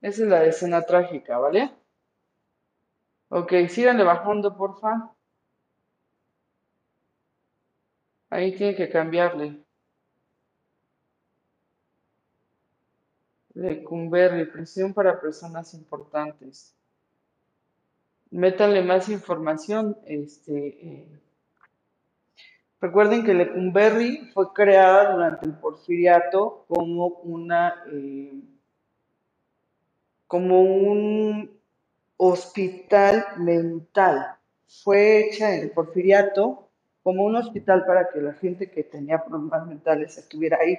[0.00, 1.70] Esa es la escena trágica, ¿vale?
[3.28, 5.14] Ok, síganle bajando, porfa.
[8.28, 9.62] Ahí tienen que cambiarle.
[13.54, 16.74] Lecumberri, prisión para personas importantes.
[18.32, 19.96] Métanle más información.
[20.06, 21.20] Este, eh,
[22.80, 28.32] Recuerden que Lecumberri fue creada durante el porfiriato como una eh,
[30.26, 31.50] como un
[32.16, 34.34] hospital mental.
[34.82, 36.68] Fue hecha en el porfiriato
[37.02, 40.78] como un hospital para que la gente que tenía problemas mentales estuviera ahí.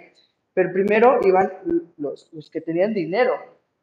[0.54, 1.52] Pero primero iban
[1.98, 3.34] los, los que tenían dinero.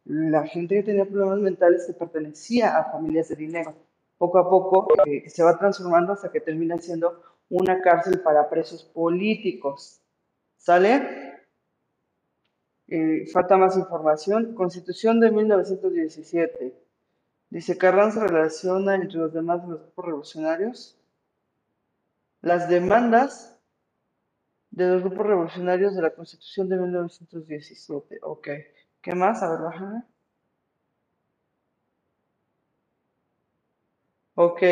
[0.05, 3.75] La gente que tenía problemas mentales se pertenecía a familias de dinero.
[4.17, 8.85] Poco a poco eh, se va transformando hasta que termina siendo una cárcel para presos
[8.85, 10.01] políticos.
[10.57, 11.29] ¿Sale?
[12.89, 14.55] Eh, falta más información.
[14.55, 16.75] Constitución de 1917.
[17.51, 20.99] Dice, Carranza relaciona entre los demás grupos revolucionarios
[22.41, 23.59] las demandas
[24.71, 28.19] de los grupos revolucionarios de la Constitución de 1917.
[28.23, 28.49] Ok.
[29.03, 29.43] ¿Qué más?
[29.43, 30.03] A ver, bájame.
[34.37, 34.63] Ok.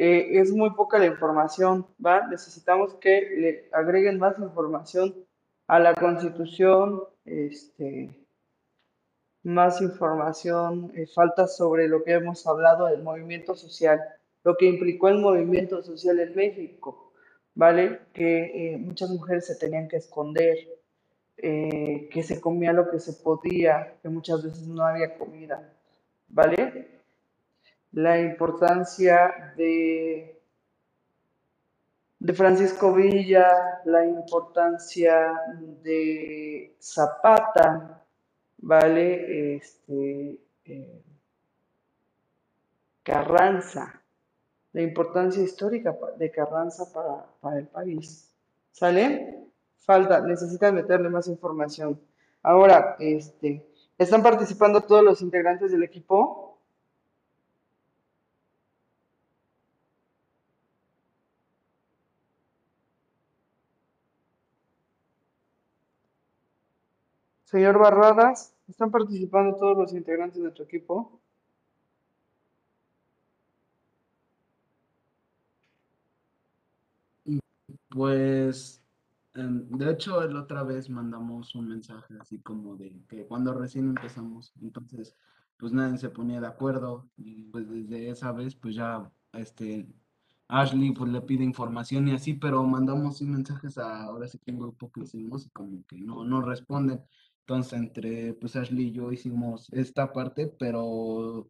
[0.00, 2.24] Eh, es muy poca la información, ¿va?
[2.28, 5.12] Necesitamos que le agreguen más información
[5.66, 8.08] a la Constitución, este,
[9.42, 14.00] más información, eh, falta sobre lo que hemos hablado del movimiento social,
[14.44, 17.12] lo que implicó el movimiento social en México,
[17.56, 18.02] ¿vale?
[18.12, 20.58] Que eh, muchas mujeres se tenían que esconder,
[21.36, 25.72] que se comía lo que se podía, que muchas veces no había comida,
[26.28, 26.97] ¿vale?
[27.92, 30.40] La importancia de,
[32.18, 35.32] de Francisco Villa, la importancia
[35.82, 38.04] de Zapata,
[38.58, 39.56] ¿vale?
[39.56, 41.02] Este, eh,
[43.02, 44.02] Carranza,
[44.72, 48.30] la importancia histórica de Carranza para, para el país.
[48.70, 49.48] ¿Sale?
[49.78, 51.98] Falta, necesitan meterle más información.
[52.42, 53.66] Ahora, este,
[53.96, 56.47] ¿están participando todos los integrantes del equipo?
[67.58, 71.20] Señor Barradas, ¿están participando todos los integrantes de tu equipo?
[77.88, 78.80] Pues,
[79.34, 83.88] em, de hecho, la otra vez mandamos un mensaje así como de que cuando recién
[83.88, 85.16] empezamos, entonces,
[85.56, 89.88] pues nadie se ponía de acuerdo y pues desde esa vez, pues ya, este,
[90.48, 94.60] Ashley pues le pide información y así, pero mandamos mensajes a, ahora sí que un
[94.60, 97.02] grupo que hicimos y como que no, no responden.
[97.48, 101.48] Entonces, entre pues Ashley y yo hicimos esta parte, pero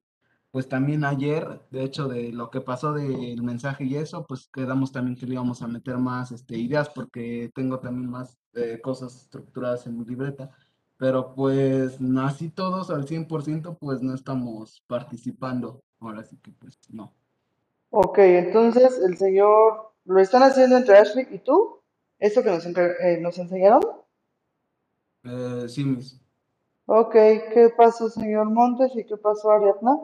[0.52, 4.92] pues también ayer, de hecho, de lo que pasó del mensaje y eso, pues quedamos
[4.92, 9.16] también que le íbamos a meter más este, ideas porque tengo también más eh, cosas
[9.16, 10.52] estructuradas en mi libreta,
[10.98, 17.12] pero pues así todos al 100% pues no estamos participando, ahora sí que pues no.
[17.90, 21.80] Ok, entonces el señor, ¿lo están haciendo entre Ashley y tú?
[22.20, 23.80] ¿Eso que nos, eh, nos enseñaron?
[25.28, 25.84] Eh, sí,
[27.54, 28.90] ¿qué pasó, señor Montes?
[28.96, 29.96] ¿Y qué pasó, Ariadna?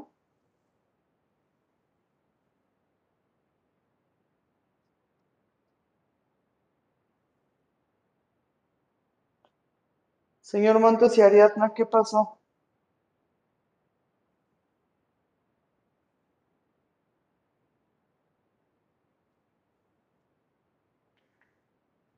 [10.43, 12.39] Señor Montes y Ariadna, ¿qué pasó?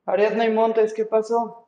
[0.06, 1.65] Ariadna y Montes, ¿qué pasó?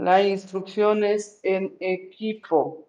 [0.00, 2.88] La instrucción es en equipo.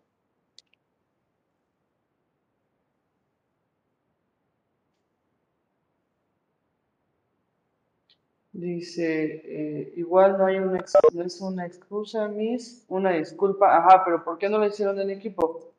[8.54, 10.84] Dice, eh, igual no hay una,
[11.14, 13.76] no es una excusa, Miss, una disculpa.
[13.78, 15.74] Ajá, pero ¿por qué no lo hicieron en equipo?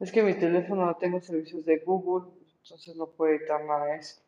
[0.00, 2.30] Es que mi teléfono no tengo servicios de Google,
[2.62, 4.21] entonces no puede editar nada de.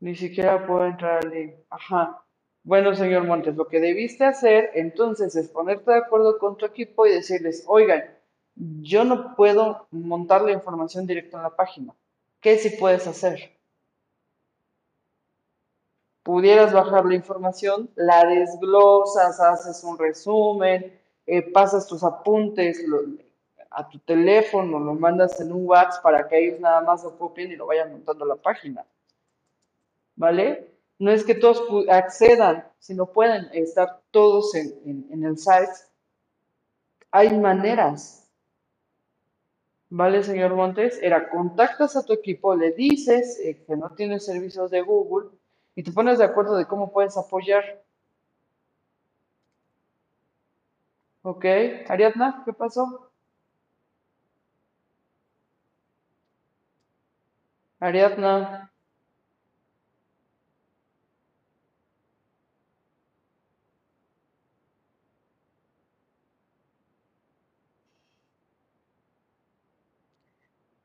[0.00, 1.54] Ni siquiera puedo entrar al link.
[1.68, 2.24] Ajá.
[2.62, 7.06] Bueno, señor Montes, lo que debiste hacer entonces es ponerte de acuerdo con tu equipo
[7.06, 8.04] y decirles, oigan,
[8.54, 11.94] yo no puedo montar la información directa en la página.
[12.40, 13.56] ¿Qué sí puedes hacer?
[16.22, 22.84] Pudieras bajar la información, la desglosas, haces un resumen, eh, pasas tus apuntes
[23.70, 27.52] a tu teléfono, lo mandas en un WhatsApp para que ellos nada más lo copien
[27.52, 28.84] y lo vayan montando a la página.
[30.20, 30.70] ¿Vale?
[30.98, 35.72] No es que todos accedan, si no pueden estar todos en el site.
[37.10, 38.28] Hay maneras.
[39.88, 40.98] ¿Vale, señor Montes?
[41.02, 45.30] Era contactas a tu equipo, le dices eh, que no tienes servicios de Google
[45.74, 47.82] y te pones de acuerdo de cómo puedes apoyar.
[51.22, 51.46] ¿Ok?
[51.88, 53.10] Ariadna, ¿qué pasó?
[57.80, 58.69] Ariadna,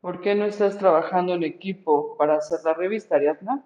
[0.05, 3.65] ¿por qué no estás trabajando en equipo para hacer la revista, Ariadna?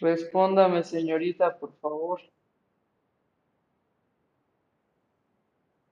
[0.00, 2.20] Respóndame, señorita, por favor.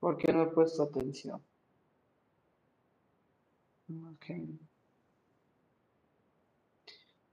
[0.01, 1.43] ¿Por qué no he puesto atención?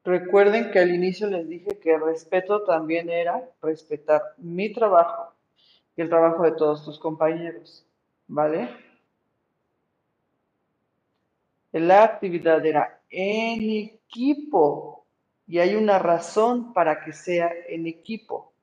[0.03, 5.34] Recuerden que al inicio les dije que respeto también era respetar mi trabajo
[5.95, 7.86] y el trabajo de todos tus compañeros,
[8.28, 8.70] ¿vale?
[11.72, 15.05] La actividad era en equipo
[15.47, 18.53] y hay una razón para que sea en equipo,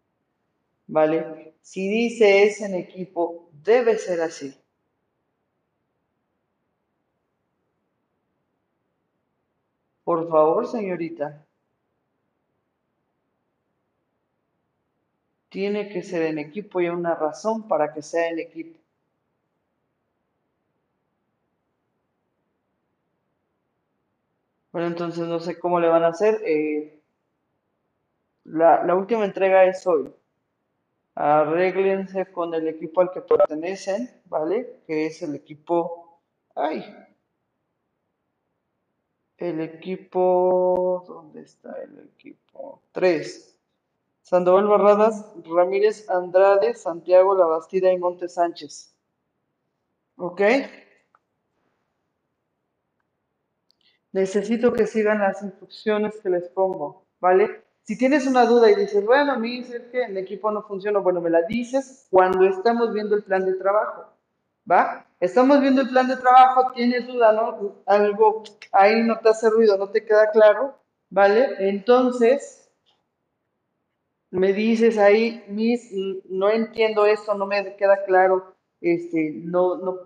[0.87, 1.55] ¿vale?
[1.63, 4.55] Si dice es en equipo, debe ser así.
[10.07, 11.27] Por favor, señorita.
[15.49, 18.79] Tiene que ser en equipo y hay una razón para que sea en equipo.
[24.73, 26.43] Bueno, entonces no sé cómo le van a hacer.
[26.45, 27.01] eh,
[28.45, 30.11] la, la última entrega es hoy.
[31.15, 34.81] Arréglense con el equipo al que pertenecen, ¿vale?
[34.87, 36.21] Que es el equipo...
[36.55, 36.85] ¡Ay!
[39.37, 41.05] El equipo...
[41.07, 42.83] ¿Dónde está el equipo?
[42.93, 43.57] 3.
[44.23, 48.95] Sandoval Barradas, Ramírez Andrade, Santiago Labastida y Montes Sánchez.
[50.17, 50.41] ¿Ok?
[54.12, 57.64] Necesito que sigan las instrucciones que les pongo, ¿vale?
[57.85, 61.01] Si tienes una duda y dices, bueno, a mí es que el equipo no funciona,
[61.01, 64.07] bueno, me la dices cuando estamos viendo el plan de trabajo,
[64.70, 65.07] ¿va?
[65.20, 67.82] Estamos viendo el plan de trabajo, tienes duda, ¿no?
[67.85, 70.78] Algo ahí no te hace ruido, no te queda claro,
[71.11, 71.57] ¿vale?
[71.59, 72.70] Entonces,
[74.30, 75.93] me dices ahí, Miss,
[76.30, 79.99] no entiendo esto, no me queda claro, este, no, no,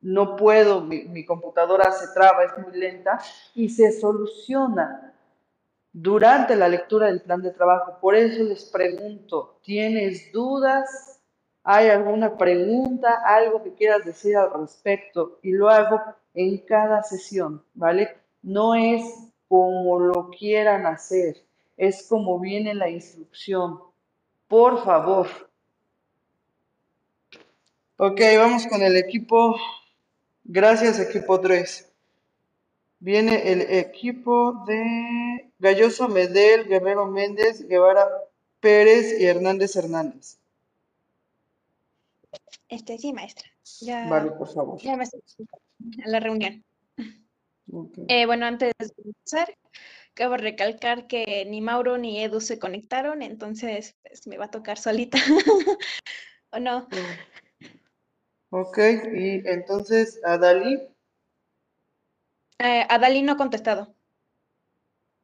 [0.00, 3.18] no puedo, mi, mi computadora se traba, es muy lenta
[3.52, 5.13] y se soluciona
[5.94, 7.98] durante la lectura del plan de trabajo.
[8.00, 11.20] Por eso les pregunto, ¿tienes dudas?
[11.62, 15.38] ¿Hay alguna pregunta, algo que quieras decir al respecto?
[15.42, 16.02] Y lo hago
[16.34, 18.16] en cada sesión, ¿vale?
[18.42, 19.04] No es
[19.48, 21.36] como lo quieran hacer,
[21.76, 23.78] es como viene la instrucción.
[24.48, 25.28] Por favor.
[27.96, 29.56] Ok, vamos con el equipo.
[30.42, 31.93] Gracias, equipo 3.
[33.04, 38.08] Viene el equipo de Galloso Medel, Guerrero Méndez, Guevara
[38.60, 40.38] Pérez y Hernández Hernández.
[42.66, 43.46] Este, sí, maestra.
[43.82, 44.80] Ya, Vale, por favor.
[44.80, 46.64] ya me a la reunión.
[48.08, 49.54] Eh, bueno, antes de empezar,
[50.12, 54.50] acabo de recalcar que ni Mauro ni Edu se conectaron, entonces pues, me va a
[54.50, 55.18] tocar solita.
[56.52, 56.88] ¿O no?
[58.48, 58.78] Ok,
[59.14, 60.80] y entonces Adalí,
[62.58, 63.94] Eh, Adali no ha contestado.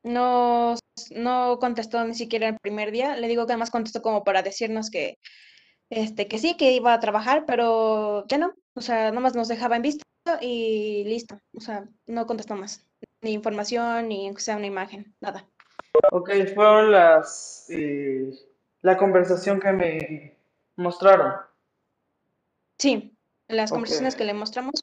[0.02, 0.76] No,
[1.10, 3.16] no contestó ni siquiera el primer día.
[3.16, 5.18] Le digo que además contestó como para decirnos que,
[5.90, 8.54] este, que sí, que iba a trabajar, pero ya no.
[8.74, 10.04] O sea, nomás nos dejaba en visto
[10.40, 11.38] y listo.
[11.54, 12.86] O sea, no contestó más.
[13.20, 15.46] Ni información, ni aunque sea una imagen, nada.
[16.12, 18.30] ok, fueron las, eh,
[18.82, 20.38] la conversación que me
[20.76, 21.34] mostraron.
[22.78, 23.14] Sí,
[23.48, 24.82] las conversaciones que le mostramos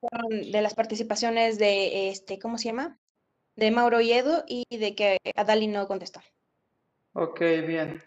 [0.00, 2.98] fueron de las participaciones de, este, ¿cómo se llama?
[3.56, 6.20] De Mauro y Edu y de que Adali no contestó.
[7.14, 8.02] Ok, bien.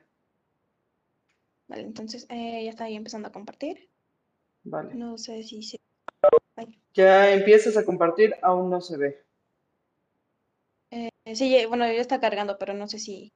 [1.67, 3.89] Vale, entonces eh, ya está ahí empezando a compartir.
[4.63, 4.93] Vale.
[4.95, 5.79] No sé si se...
[6.55, 6.79] Ay.
[6.93, 9.25] Ya empiezas a compartir, aún no se ve.
[10.91, 13.31] Eh, sí, bueno, ya está cargando, pero no sé si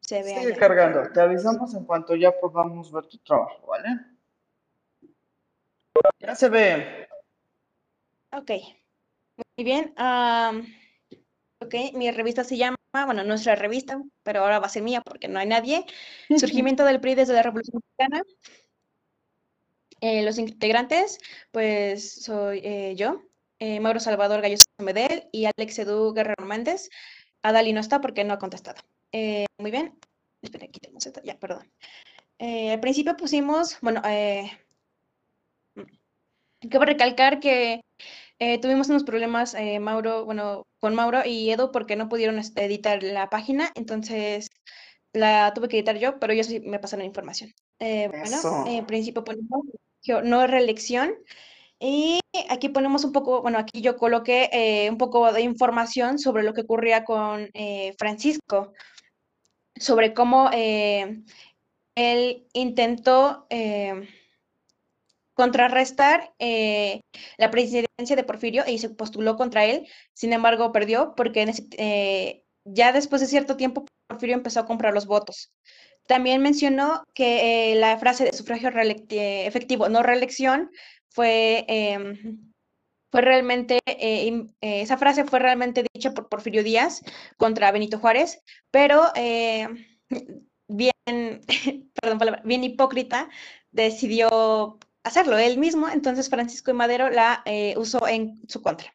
[0.00, 0.56] se ve Sigue allá.
[0.56, 1.12] cargando.
[1.12, 3.88] Te avisamos en cuanto ya podamos ver tu trabajo, ¿vale?
[6.18, 7.08] Ya se ve.
[8.32, 8.50] Ok,
[9.56, 9.94] muy bien.
[11.58, 15.28] ok, mi revista se llama, bueno, nuestra revista, pero ahora va a ser mía porque
[15.28, 15.84] no hay nadie.
[16.38, 18.22] Surgimiento del PRI desde la Revolución Mexicana.
[20.00, 21.18] Eh, los integrantes,
[21.50, 23.22] pues soy eh, yo,
[23.58, 26.88] eh, Mauro Salvador Galloso Medel y Alex Edu Guerrero Méndez.
[27.42, 28.80] Adali no está porque no ha contestado.
[29.12, 29.98] Muy bien.
[30.40, 31.20] Espera, quitemos esto.
[31.24, 31.70] Ya, perdón.
[32.38, 34.50] Al principio pusimos, bueno, eh,
[36.68, 37.80] Cabe recalcar que
[38.40, 42.64] eh, tuvimos unos problemas, eh, Mauro, bueno, con Mauro y Edu porque no pudieron este,
[42.64, 44.48] editar la página, entonces
[45.12, 47.52] la tuve que editar yo, pero ellos sí me pasaron información.
[47.78, 49.64] Eh, bueno, en principio ponemos
[50.24, 51.14] no reelección
[51.78, 52.20] y
[52.50, 56.52] aquí ponemos un poco, bueno, aquí yo coloqué eh, un poco de información sobre lo
[56.52, 58.72] que ocurría con eh, Francisco,
[59.76, 61.22] sobre cómo eh,
[61.94, 63.46] él intentó...
[65.40, 67.00] contrarrestar eh,
[67.38, 72.92] la presidencia de Porfirio y se postuló contra él, sin embargo perdió porque eh, ya
[72.92, 75.50] después de cierto tiempo Porfirio empezó a comprar los votos.
[76.06, 80.70] También mencionó que eh, la frase de sufragio efectivo, no reelección,
[81.08, 82.52] fue, em,
[83.10, 83.78] fue realmente,
[84.60, 87.00] esa frase fue realmente dicha por Porfirio Díaz
[87.38, 89.04] contra Benito Juárez, pero
[90.68, 91.40] bien,
[92.44, 93.30] bien hipócrita,
[93.72, 94.78] decidió
[95.10, 98.94] hacerlo él mismo, entonces Francisco y Madero la eh, usó en su contra.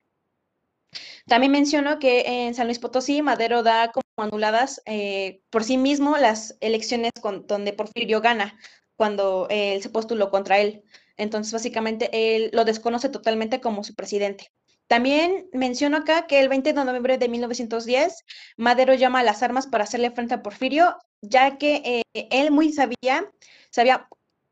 [1.28, 6.18] También menciono que en San Luis Potosí Madero da como anuladas eh, por sí mismo
[6.18, 8.57] las elecciones con, donde Porfirio gana
[8.95, 10.84] cuando eh, él se postuló contra él.
[11.18, 14.51] Entonces básicamente él lo desconoce totalmente como su presidente.
[14.88, 18.24] También menciono acá que el 20 de noviembre de 1910
[18.55, 23.30] Madero llama a las armas para hacerle frente a Porfirio, ya que él muy sabía,
[23.72, 24.07] sabía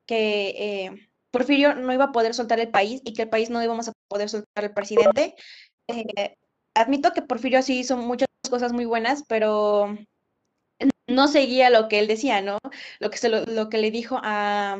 [0.07, 3.87] que Porfirio no iba a poder soltar el país y que el país no íbamos
[3.87, 5.33] a poder soltar al presidente.
[5.87, 6.37] Eh,
[6.75, 9.97] admito que Porfirio sí hizo muchas cosas muy buenas, pero
[11.07, 12.59] no seguía lo que él decía, ¿no?
[12.99, 14.79] Lo que, se lo, lo que le dijo a,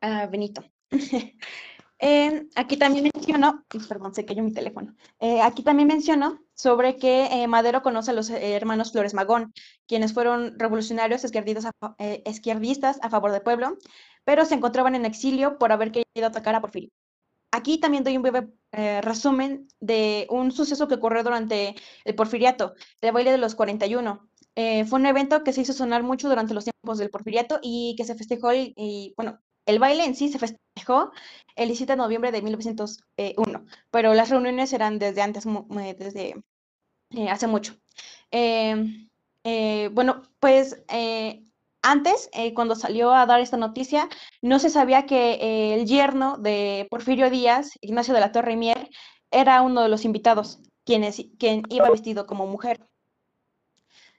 [0.00, 0.64] a Benito.
[2.04, 4.92] Eh, aquí también menciono, perdón, se cayó mi teléfono.
[5.20, 9.52] Eh, aquí también menciono sobre que Madero conoce a los hermanos Flores Magón,
[9.86, 11.94] quienes fueron revolucionarios izquierdistas a,
[12.28, 13.78] izquierdistas a favor del pueblo,
[14.24, 16.90] pero se encontraban en exilio por haber querido atacar a Porfirio.
[17.54, 22.74] Aquí también doy un breve eh, resumen de un suceso que ocurrió durante el porfiriato,
[23.02, 24.26] el baile de los 41.
[24.54, 27.94] Eh, fue un evento que se hizo sonar mucho durante los tiempos del porfiriato y
[27.96, 31.12] que se festejó, y, bueno, el baile en sí se festejó
[31.54, 35.44] el 17 de noviembre de 1901, pero las reuniones eran desde antes,
[35.98, 36.42] desde
[37.10, 37.76] eh, hace mucho.
[38.30, 40.82] Eh, bueno, pues
[41.82, 44.08] antes, eh, cuando salió a dar esta noticia,
[44.40, 48.88] no se sabía que eh, el yerno de Porfirio Díaz, Ignacio de la Torre Mier,
[49.30, 52.86] era uno de los invitados, quienes, quien iba vestido como mujer.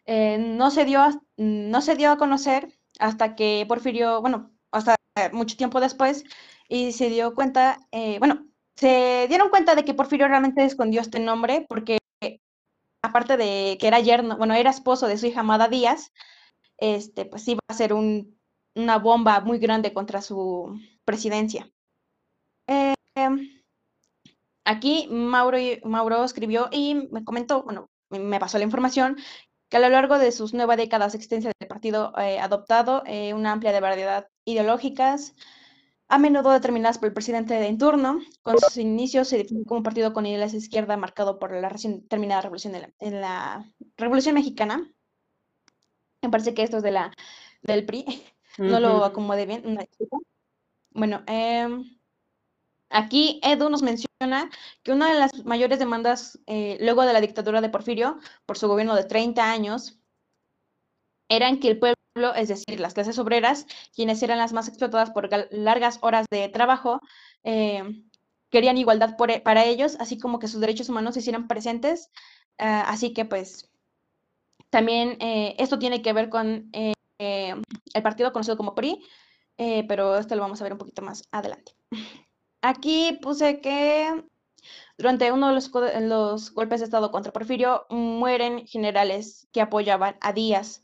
[0.06, 1.02] Eh, no, se dio,
[1.38, 4.96] no se dio a conocer hasta que Porfirio, bueno, hasta
[5.32, 6.24] mucho tiempo después,
[6.68, 8.46] y se dio cuenta, eh, bueno,
[8.76, 12.00] se dieron cuenta de que Porfirio realmente escondió este nombre porque
[13.02, 16.12] aparte de que era yerno, bueno, era esposo de su hija Amada Díaz,
[16.78, 18.38] este, pues iba a ser un,
[18.76, 21.70] una bomba muy grande contra su presidencia.
[22.68, 22.94] Eh,
[24.66, 29.18] aquí Mauro, Mauro escribió y me comentó, bueno, me- pasó la información,
[29.70, 33.34] que a lo largo de sus nueve décadas de existencia del partido eh, adoptado eh,
[33.34, 35.34] una amplia de variedad ideológicas,
[36.10, 38.20] a menudo determinadas por el presidente en turno.
[38.44, 41.70] Con sus inicios se definió como un partido con ideales de izquierda marcado por la
[41.70, 43.66] recién terminada revolución en la
[43.98, 44.88] Revolución Mexicana.
[46.24, 47.14] Me parece que esto es de la,
[47.64, 48.06] del PRI.
[48.58, 49.06] No lo Ujú.
[49.06, 49.64] acomodé bien.
[49.66, 49.86] una.
[50.92, 51.98] Bueno, em,
[52.90, 54.50] aquí Edu nos menciona
[54.84, 58.68] que una de las mayores demandas eh, luego de la dictadura de Porfirio, por su
[58.68, 60.00] gobierno de 30 años,
[61.30, 63.66] eran que el pueblo, es decir, las clases obreras,
[63.96, 67.02] quienes eran las más explotadas por largas horas de trabajo,
[67.44, 67.84] eh,
[68.50, 72.12] querían igualdad por e- para ellos, así como que sus derechos humanos se hicieran presentes.
[72.60, 73.72] Ah, así que pues
[74.74, 77.54] también eh, esto tiene que ver con eh, eh,
[77.94, 79.06] el partido conocido como PRI,
[79.88, 81.74] pero esto lo vamos a ver un poquito más adelante.
[82.64, 84.26] Aquí puse que
[84.98, 85.72] durante uno de los,
[86.02, 90.84] los golpes de Estado contra Porfirio mueren generales que apoyaban a Díaz.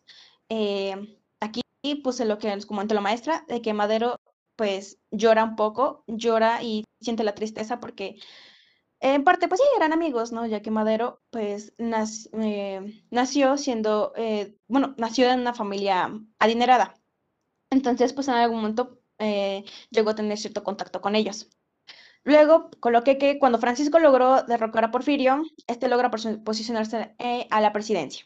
[1.39, 1.61] aquí
[2.03, 4.17] puse lo que les comentó la maestra, de que Madero
[4.55, 8.19] pues llora un poco, llora y siente la tristeza porque
[8.99, 10.45] en parte pues sí, eran amigos, ¿no?
[10.45, 16.95] Ya que Madero pues eh, nació siendo, eh, bueno, nació en una familia adinerada.
[17.69, 18.99] Entonces pues en algún momento
[19.91, 21.49] llegó a tener cierto contacto con ellos.
[22.23, 27.15] Luego coloqué que cuando Francisco logró derrocar a Porfirio, este logra posicionarse
[27.49, 28.25] a la presidencia.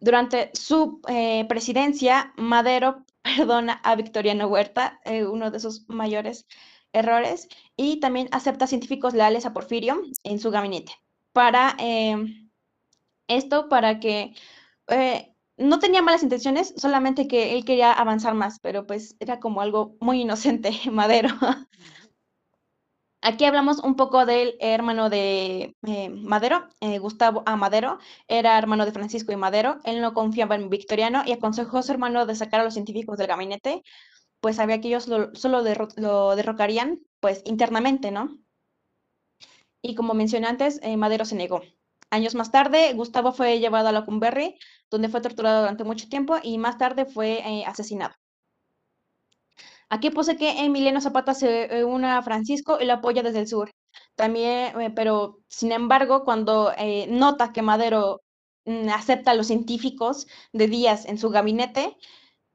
[0.00, 6.46] Durante su eh, presidencia, Madero perdona a Victoriano Huerta, eh, uno de sus mayores
[6.92, 10.92] errores, y también acepta científicos leales a Porfirio en su gabinete.
[11.32, 12.50] Para em,
[13.28, 14.34] esto, para que
[14.88, 19.60] eh, no tenía malas intenciones, solamente que él quería avanzar más, pero pues era como
[19.60, 21.30] algo muy inocente, Madero.
[23.20, 27.56] Aquí hablamos un poco del hermano de eh, Madero, eh, Gustavo A.
[27.56, 29.78] Madero, era hermano de Francisco y Madero.
[29.84, 33.18] Él no confiaba en Victoriano y aconsejó a su hermano de sacar a los científicos
[33.18, 33.82] del gabinete,
[34.40, 35.62] pues sabía que ellos solo
[35.96, 38.38] lo derrocarían, pues internamente, ¿no?
[39.82, 41.62] Y como mencioné antes, eh, Madero se negó.
[42.10, 44.58] Años más tarde, Gustavo fue llevado a la Cumberry,
[44.90, 48.14] donde fue torturado durante mucho tiempo y más tarde fue asesinado.
[49.90, 53.70] Aquí puse que Emiliano Zapata se une a Francisco y lo apoya desde el sur.
[54.16, 58.20] También, eh, pero sin embargo, cuando eh, nota que Madero
[58.66, 61.96] mm, acepta a los científicos de Díaz en su gabinete,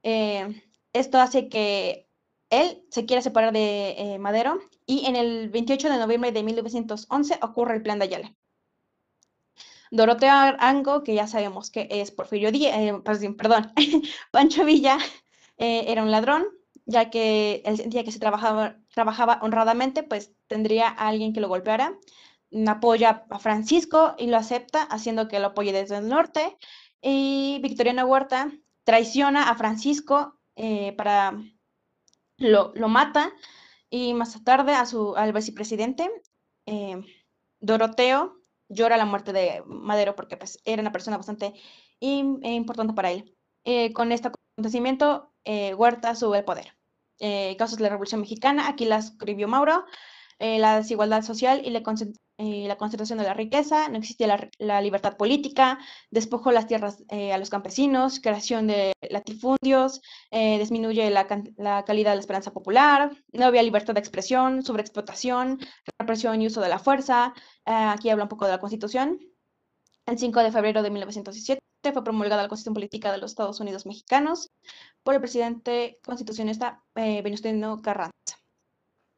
[0.02, 0.62] eh,
[0.94, 2.08] esto hace que
[2.48, 7.74] él se quiera separar de Madero y en el 28 de noviembre de 1911 ocurre
[7.74, 8.34] el plan de Ayala.
[9.90, 12.76] Doroteo Ango, que ya sabemos que es Porfirio Díaz,
[13.36, 13.72] perdón,
[14.32, 14.98] Pancho Villa,
[15.56, 16.46] era un ladrón,
[16.86, 21.48] ya que él sentía que se trabajaba, trabajaba honradamente, pues tendría a alguien que lo
[21.48, 21.96] golpeara.
[22.66, 26.56] Apoya a Francisco y lo acepta, haciendo que lo apoye desde el norte.
[27.00, 28.52] Y Victoriano Huerta
[28.84, 31.42] traiciona a Francisco eh, para
[32.38, 33.32] lo, lo, mata
[33.90, 36.10] y más tarde a su, al vicepresidente
[36.66, 37.00] eh,
[37.60, 38.36] Doroteo
[38.68, 41.54] llora la muerte de Madero porque pues, era una persona bastante
[42.00, 43.34] importante para él.
[43.64, 46.76] Eh, con este acontecimiento, eh, Huerta sube el poder.
[47.20, 49.84] Eh, casos de la Revolución Mexicana, aquí la escribió Mauro,
[50.38, 51.82] eh, la desigualdad social y la,
[52.78, 55.78] concentración de la riqueza, no existía la, libertad política,
[56.10, 62.52] despojó las tierras a los campesinos, creación de latifundios, disminuye la, calidad de la esperanza
[62.52, 65.60] popular, no había libertad de expresión, sobreexplotación,
[65.98, 69.20] represión y uso de la fuerza, aquí habla un poco de la Constitución.
[70.06, 71.60] El 5 de febrero de 1917
[71.92, 74.50] fue promulgada la Constitución Política de los Estados Unidos Mexicanos
[75.02, 78.43] por el presidente constitucionista eh, Venustiano Carranza.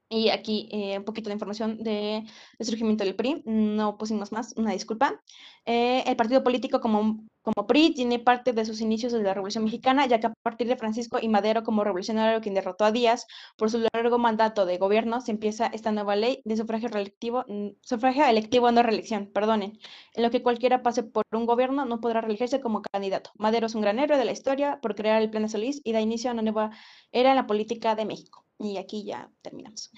[0.09, 2.25] Y aquí eh, un poquito de información del
[2.61, 5.21] surgimiento del PRI, no pusimos más, una disculpa.
[5.65, 9.65] Eh, el partido político como, como PRI tiene parte de sus inicios desde la Revolución
[9.65, 13.27] Mexicana, ya que a partir de Francisco y Madero como revolucionario quien derrotó a Díaz
[13.57, 17.45] por su largo mandato de gobierno, se empieza esta nueva ley de sufragio electivo,
[17.81, 19.79] sufragio electivo no reelección, perdonen,
[20.15, 23.31] en lo que cualquiera pase por un gobierno no podrá reelegirse como candidato.
[23.39, 25.93] Madero es un gran héroe de la historia por crear el Plan de Solís y
[25.93, 26.71] da inicio a una nueva
[27.11, 28.46] era en la política de México.
[28.59, 29.91] Y aquí ya terminamos.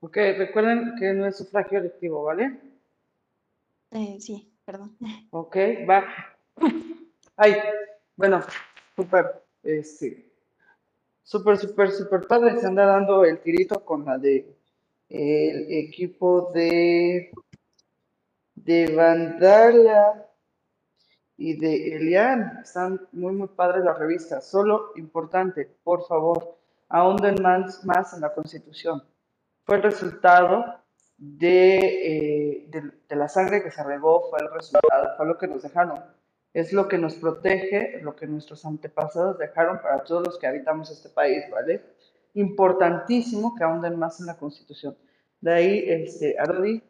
[0.00, 2.60] Ok, recuerden que no es sufragio electivo, ¿vale?
[3.90, 4.96] Eh, sí, perdón.
[5.30, 5.56] Ok,
[5.88, 6.04] va.
[7.36, 7.56] Ay,
[8.16, 8.42] bueno,
[8.94, 10.30] súper, este,
[11.22, 12.60] súper, súper, súper padre.
[12.60, 14.54] Se anda dando el tirito con la de
[15.08, 17.32] el equipo de
[18.54, 20.28] de Vandala
[21.38, 22.60] y de Elian.
[22.62, 24.46] Están muy, muy padres las revistas.
[24.46, 26.57] Solo importante, por favor,
[26.88, 29.02] ahonden más, más en la Constitución.
[29.64, 30.82] Fue el resultado
[31.20, 35.62] eh, de, de, la sangre que se regó, fue el resultado, fue lo que nos
[35.62, 36.02] dejaron.
[36.54, 40.90] Es lo que nos protege, lo que nuestros antepasados dejaron para todos los que habitamos
[40.90, 41.82] este país, ¿vale?
[42.34, 44.96] Importantísimo que ahonden más en la Constitución.
[45.40, 46.82] De ahí, este, Ardi,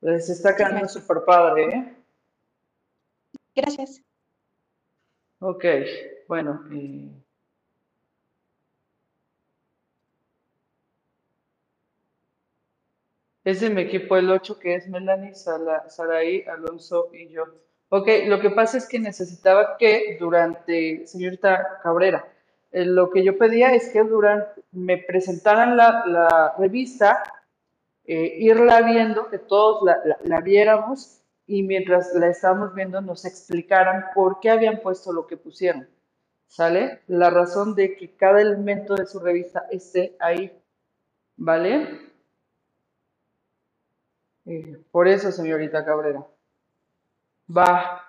[0.00, 1.96] les está quedando súper padre, ¿eh?
[3.54, 4.02] Gracias.
[5.38, 5.64] Ok,
[6.28, 6.64] bueno.
[6.72, 7.23] Eh,
[13.44, 17.44] Es de mi equipo el 8, que es Melanie, Saraí, Alonso y yo.
[17.90, 22.26] Ok, lo que pasa es que necesitaba que durante, señorita Cabrera,
[22.72, 27.22] eh, lo que yo pedía es que durante, me presentaran la, revista,
[28.06, 34.06] eh, irla viendo, que todos la, la, viéramos y mientras la estábamos viendo nos explicaran
[34.14, 35.86] por qué habían puesto lo que pusieron.
[36.46, 37.02] ¿Sale?
[37.08, 40.50] La razón de que cada elemento de su revista esté ahí.
[41.36, 42.13] ¿Vale?
[44.90, 46.26] Por eso, señorita Cabrera.
[47.48, 48.02] Va.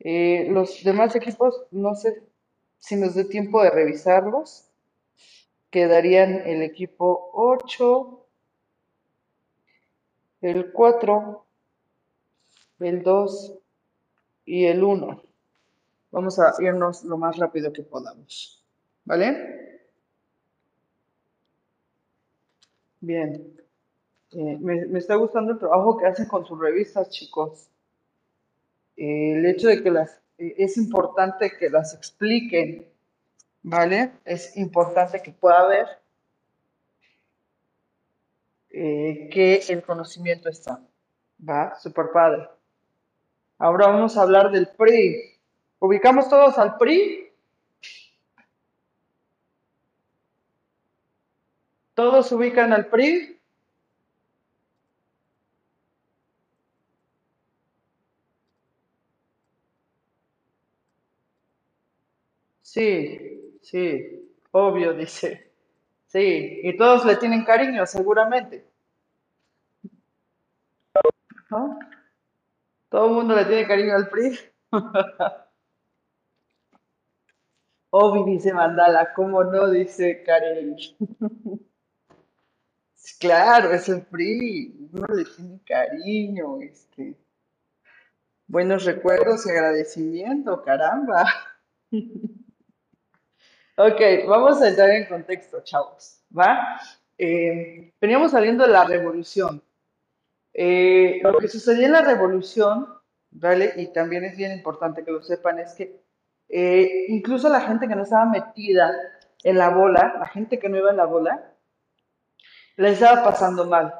[0.00, 2.22] Eh, los demás equipos, no sé
[2.78, 4.68] si nos dé tiempo de revisarlos.
[5.70, 8.26] Quedarían el equipo 8,
[10.40, 11.46] el 4,
[12.80, 13.58] el 2
[14.46, 15.22] y el 1.
[16.10, 18.64] Vamos a irnos lo más rápido que podamos.
[19.04, 19.80] ¿Vale?
[23.00, 23.57] Bien.
[24.32, 27.68] Eh, me, está gustando el trabajo que hacen con sus revistas, chicos.
[28.96, 32.86] Eh, el hecho de que las, eh, es importante que las expliquen,
[33.62, 34.12] ¿vale?
[34.24, 35.86] Es importante que pueda ver
[38.70, 40.80] que el conocimiento está,
[41.48, 41.76] ¿va?
[41.80, 42.48] Super padre.
[43.58, 45.36] Ahora vamos a hablar del PRI.
[45.80, 47.32] ¿Ubicamos todos al PRI?
[51.94, 53.37] ¿Todos ubican al PRI?
[62.78, 65.50] Sí, sí, obvio, dice.
[66.06, 68.64] Sí, y todos le tienen cariño, seguramente.
[71.50, 71.78] ¿No?
[72.90, 74.38] Todo el mundo le tiene cariño al PRI.
[77.90, 79.68] Obi dice Mandala, ¿cómo no?
[79.70, 80.76] Dice Karen.
[83.18, 87.16] Claro, es el PRI, uno le tiene cariño, este,
[88.46, 91.24] buenos recuerdos y agradecimiento, caramba.
[93.80, 96.80] Ok, vamos a entrar en contexto, chavos, ¿va?
[97.16, 99.62] Eh, veníamos saliendo de la revolución.
[100.52, 102.88] Eh, lo que sucedió en la revolución,
[103.30, 103.74] ¿vale?
[103.76, 106.02] Y también es bien importante que lo sepan, es que
[106.48, 108.92] eh, incluso la gente que no estaba metida
[109.44, 111.54] en la bola, la gente que no iba en la bola,
[112.78, 113.94] la estaba pasando mal,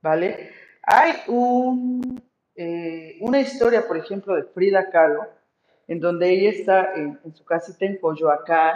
[0.00, 0.50] ¿vale?
[0.82, 2.22] Hay un,
[2.54, 5.28] eh, una historia, por ejemplo, de Frida Kahlo,
[5.86, 8.74] en donde ella está en, su casita en Coyoacán,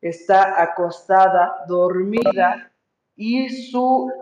[0.00, 2.70] está acostada, dormida,
[3.16, 4.12] y su,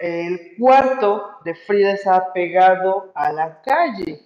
[0.00, 4.20] el cuarto de Frida estaba pegado a la calle.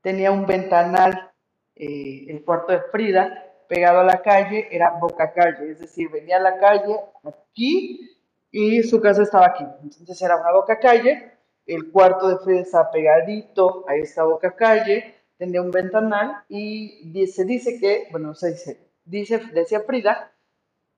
[0.00, 1.30] Tenía un ventanal,
[1.76, 6.36] eh, el cuarto de Frida, pegado a la calle, era boca calle, es decir, venía
[6.36, 6.94] a la calle
[7.24, 8.18] aquí
[8.50, 9.64] y su casa estaba aquí.
[9.82, 11.32] Entonces era una boca calle,
[11.66, 17.44] el cuarto de Frida estaba pegadito a esta boca calle, tenía un ventanal y se
[17.44, 20.30] dice que, bueno, se dice, dice, decía Frida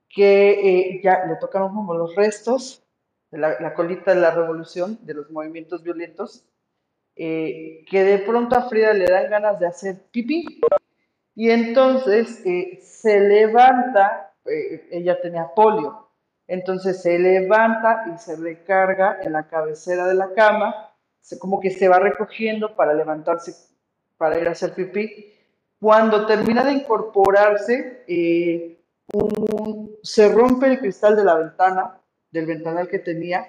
[0.07, 2.83] que eh, ya le tocaron como los restos
[3.31, 6.45] de la, la colita de la revolución, de los movimientos violentos,
[7.15, 10.61] eh, que de pronto a Frida le dan ganas de hacer pipí.
[11.33, 16.07] Y entonces eh, se levanta, eh, ella tenía polio,
[16.47, 21.71] entonces se levanta y se recarga en la cabecera de la cama, se- como que
[21.71, 23.74] se va recogiendo para levantarse,
[24.17, 25.33] para ir a hacer pipí.
[25.79, 28.79] Cuando termina de incorporarse, eh,
[30.01, 31.99] se rompe el cristal de la ventana,
[32.31, 33.45] del ventanal que tenía,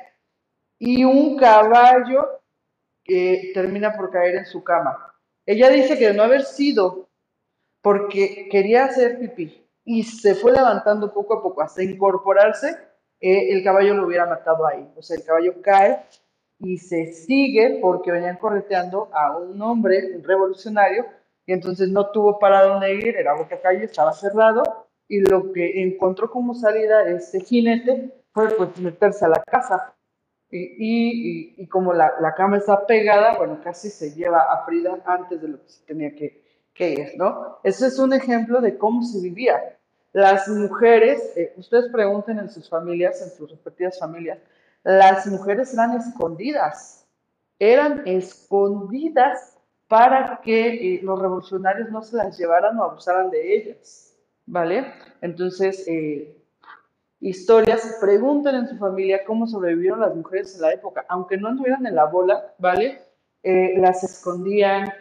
[0.79, 2.41] y un caballo
[3.05, 5.15] eh, termina por caer en su cama.
[5.45, 7.09] Ella dice que de no haber sido
[7.81, 12.77] porque quería hacer pipí y se fue levantando poco a poco hasta incorporarse,
[13.21, 14.91] eh, el caballo lo hubiera matado ahí.
[14.97, 16.05] O sea, el caballo cae
[16.59, 21.05] y se sigue porque venían correteando a un hombre, un revolucionario,
[21.47, 24.63] y entonces no tuvo para dónde ir, era boca calle, estaba cerrado,
[25.09, 29.95] y lo que encontró como salida este jinete fue pues meterse a la casa.
[30.51, 34.65] Y, y- y- y como la, la cama está pegada, bueno, casi se lleva a
[34.65, 36.43] Frida antes de lo que se tenía que,
[36.73, 37.59] que ir, ¿no?
[37.65, 39.79] Ese es un ejemplo de cómo se vivía.
[40.13, 44.39] Las mujeres, eh, ustedes pregunten en sus familias, en sus respectivas familias,
[44.87, 47.09] las mujeres eran escondidas,
[47.59, 49.59] eran escondidas
[49.89, 54.87] para que eh, los revolucionarios no se las llevaran o abusaran de ellas, ¿vale?
[55.21, 56.41] Entonces, eh,
[57.19, 61.85] historias, pregunten en su familia cómo sobrevivieron las mujeres en la época, aunque no anduvieran
[61.85, 63.03] en la bola, ¿vale?
[63.43, 64.93] Eh, las escondían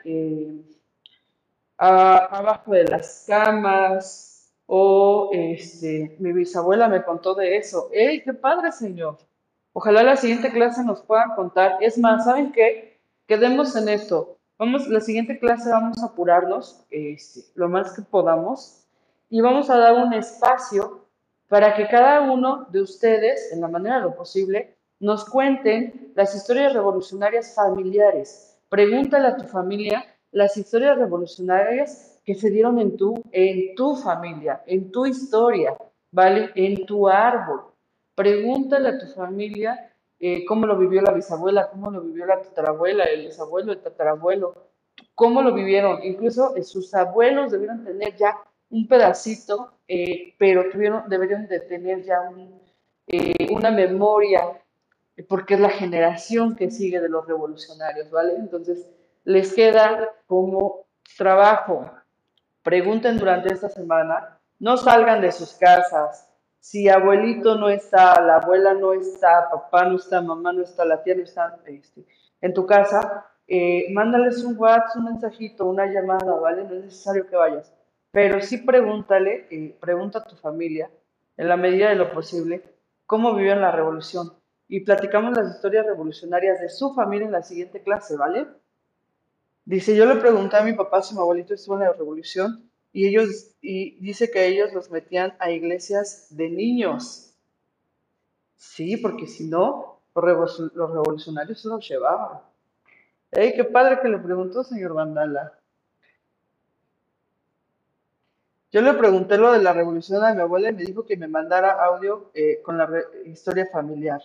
[1.77, 7.89] abajo de las camas o este, mi bisabuela me contó de eso.
[7.93, 9.17] ¡Ey, qué padre, señor!
[9.77, 11.75] Ojalá la siguiente clase nos puedan contar.
[11.81, 12.97] Es más, ¿saben qué?
[13.27, 14.37] Quedemos en esto.
[14.57, 18.85] Vamos, la siguiente clase vamos a apurarnos este, lo más que podamos
[19.29, 21.09] y vamos a dar un espacio
[21.49, 26.33] para que cada uno de ustedes, en la manera de lo posible, nos cuenten las
[26.33, 28.57] historias revolucionarias familiares.
[28.69, 34.63] Pregúntale a tu familia las historias revolucionarias que se dieron en tu, en tu familia,
[34.67, 35.75] en tu historia,
[36.11, 36.51] ¿vale?
[36.55, 37.74] En tu árbol.
[38.15, 43.03] Pregúntale a tu familia eh, cómo lo vivió la bisabuela, cómo lo vivió la tatarabuela,
[43.03, 44.69] el bisabuelo, el tatarabuelo.
[45.13, 46.03] cómo lo vivieron.
[46.03, 48.35] Incluso eh, sus abuelos debieron tener ya
[48.69, 52.61] un pedacito, eh, pero tuvieron, deberían de tener ya un,
[53.51, 54.41] una memoria,
[55.29, 58.35] porque es la generación que sigue de los revolucionarios, ¿vale?
[58.37, 58.87] Entonces,
[59.23, 60.85] les queda como
[61.17, 61.89] trabajo.
[62.63, 66.29] Pregunten durante esta semana, no salgan de sus casas.
[66.67, 71.03] Si abuelito no está, la abuela no está, papá no está, mamá no está, la
[71.03, 72.07] tía no está este,
[72.41, 76.63] en tu casa, eh, mándales un WhatsApp, un mensajito, una llamada, ¿vale?
[76.63, 77.71] No es necesario que vayas.
[78.09, 80.89] Pero sí pregúntale, eh, pregunta a tu familia,
[81.37, 82.63] en la medida de lo posible,
[83.05, 84.33] cómo vivían la revolución.
[84.67, 88.47] Y platicamos las historias revolucionarias de su familia en la siguiente clase, ¿vale?
[89.65, 93.07] Dice, yo le pregunté a mi papá si mi abuelito estuvo en la revolución y
[93.07, 97.35] ellos, y dice que ellos los metían a iglesias de niños.
[98.55, 102.39] Sí, porque si no, los, revolucionarios se los llevaban.
[103.31, 105.59] ¡Ey, qué padre que le preguntó, señor Vandala!
[108.71, 111.27] Yo le pregunté lo de la revolución a mi abuela y me dijo que me
[111.27, 112.89] mandara audio eh, con la
[113.25, 114.21] historia familiar.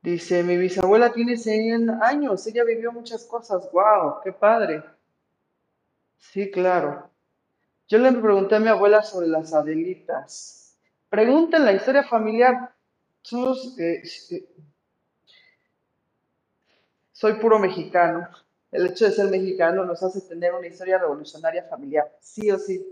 [0.00, 3.70] Dice, mi bisabuela tiene 100 años, ella vivió muchas cosas.
[3.72, 4.22] ¡Wow!
[4.24, 4.82] ¡Qué padre!
[6.16, 7.11] Sí, claro.
[7.92, 10.78] Yo le pregunté a mi abuela sobre las Adelitas.
[11.10, 12.74] Pregunten la historia familiar.
[13.76, 14.48] Eh, eh,
[17.12, 18.26] soy puro mexicano.
[18.70, 22.82] El hecho de ser mexicano nos hace tener una historia revolucionaria familiar, sí o sí,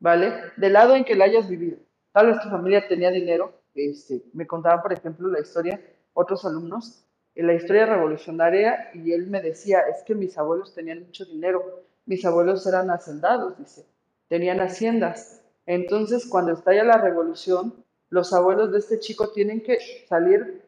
[0.00, 0.32] ¿vale?
[0.56, 1.78] Del lado en que la hayas vivido.
[2.10, 3.60] Tal vez tu familia tenía dinero.
[3.76, 5.80] Este, me contaban, por ejemplo, la historia,
[6.14, 7.04] otros alumnos,
[7.36, 11.84] en la historia revolucionaria, y él me decía, es que mis abuelos tenían mucho dinero.
[12.06, 13.86] Mis abuelos eran hacendados, dice,
[14.28, 15.42] tenían haciendas.
[15.66, 19.78] Entonces, cuando estalla la revolución, los abuelos de este chico tienen que
[20.08, 20.64] salir,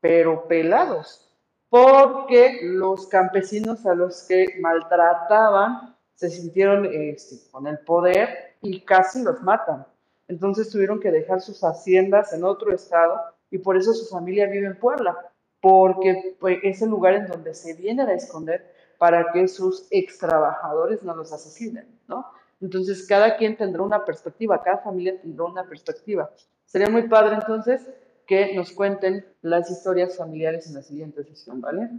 [0.00, 1.28] pero pelados,
[1.68, 9.22] porque los campesinos a los que maltrataban se sintieron este, con el poder y casi
[9.22, 9.86] los matan.
[10.28, 13.20] Entonces tuvieron que dejar sus haciendas en otro estado
[13.50, 15.16] y por eso su familia vive en Puebla,
[15.60, 20.18] porque pues, es el lugar en donde se vienen a esconder para que sus ex
[20.18, 22.24] trabajadores no los asesinen, ¿no?
[22.64, 26.30] Entonces cada quien tendrá una perspectiva, cada familia tendrá una perspectiva.
[26.64, 27.86] Sería muy padre entonces
[28.26, 31.90] que nos cuenten las historias familiares en la siguiente sesión, ¿vale?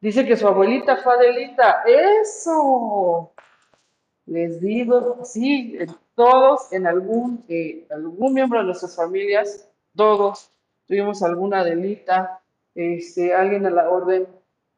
[0.00, 1.82] Dice que su abuelita fue Adelita.
[2.22, 3.32] ¡Eso!
[4.26, 5.76] Les digo, sí,
[6.14, 10.48] todos en algún, eh, algún miembro de nuestras familias, todos
[10.86, 12.40] tuvimos alguna Adelita,
[12.76, 14.28] este, alguien a la orden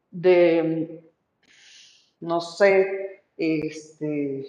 [0.09, 0.99] de,
[2.21, 4.47] no sé, este,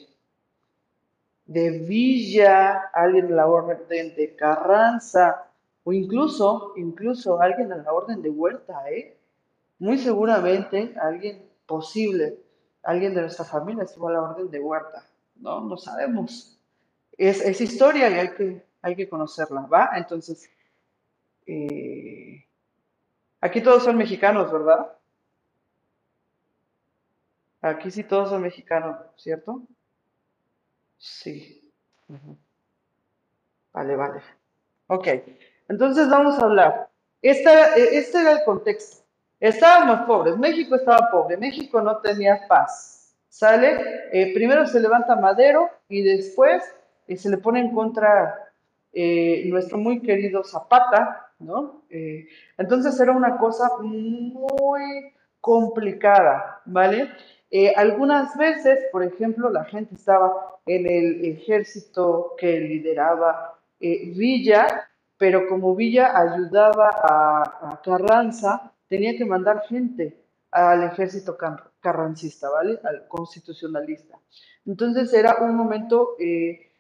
[1.48, 5.46] de Villa, alguien a la orden de Carranza,
[5.82, 9.16] o incluso, incluso alguien a la orden de huerta, ¿eh?
[9.78, 12.38] Muy seguramente alguien posible,
[12.82, 15.06] alguien de nuestra familia estuvo a la orden de huerta,
[15.36, 15.62] ¿no?
[15.62, 16.58] No sabemos.
[17.16, 19.92] Es, es historia y hay que, hay que conocerla, ¿va?
[19.96, 20.50] Entonces,
[21.46, 22.44] eh,
[23.40, 24.92] aquí todos son mexicanos, ¿verdad?
[27.62, 29.62] Aquí sí todos son mexicanos, ¿cierto?
[30.98, 31.72] Sí.
[33.72, 34.20] Vale, vale.
[34.88, 35.08] Ok.
[35.68, 36.88] Entonces vamos a hablar.
[37.22, 37.50] Este,
[37.98, 39.04] este era el contexto.
[39.40, 43.14] Estábamos pobres, México estaba pobre, México no tenía paz.
[43.28, 43.78] ¿Sale?
[44.10, 46.64] Eh, primero se levanta Madero y después
[47.06, 48.50] eh, se le pone en contra
[48.92, 51.84] eh, nuestro muy querido Zapata, ¿no?
[52.58, 57.08] entonces era una cosa muy complicada, ¿vale?
[57.76, 64.88] algunas veces, por ejemplo, la gente estaba en el ejército que lideraba Villa
[65.18, 70.16] pero como Villa ayudaba a, Carranza, tenía que mandar gente
[70.50, 71.36] al ejército
[71.80, 72.78] carrancista, ¿vale?
[72.84, 74.16] Al constitucionalista.
[74.64, 76.70] Entonces era un momento eh,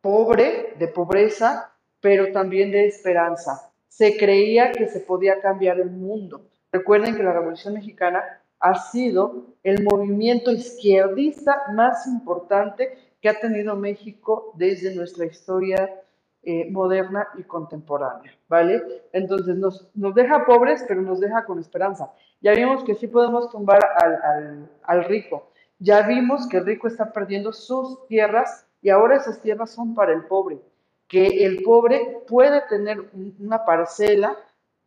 [0.00, 3.72] pobre, de pobreza, pero también de esperanza.
[3.88, 6.42] Se creía que se podía cambiar el mundo.
[6.70, 8.22] Recuerden que la Revolución Mexicana
[8.60, 16.02] ha sido el movimiento izquierdista más importante que ha tenido México desde nuestra historia
[16.42, 18.82] eh, moderna y contemporánea, ¿vale?
[19.12, 22.10] Entonces nos, nos, deja pobres, pero nos deja con esperanza.
[22.40, 25.50] Ya vimos que sí podemos tumbar al, al, rico.
[25.78, 30.14] Ya vimos que el rico está perdiendo sus tierras y ahora esas tierras son para
[30.14, 30.62] el pobre.
[31.08, 34.34] Que el pobre puede tener una parcela,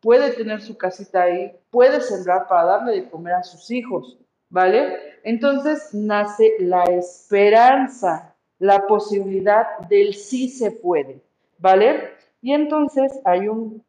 [0.02, 4.18] puede tener su casita ahí, puede sembrar para darle de comer a sus hijos,
[4.54, 5.18] ¿vale?
[5.24, 11.24] Entonces nace la esperanza, la posibilidad del sí se puede,
[11.58, 12.12] ¿vale?
[12.40, 13.84] Y entonces hay un,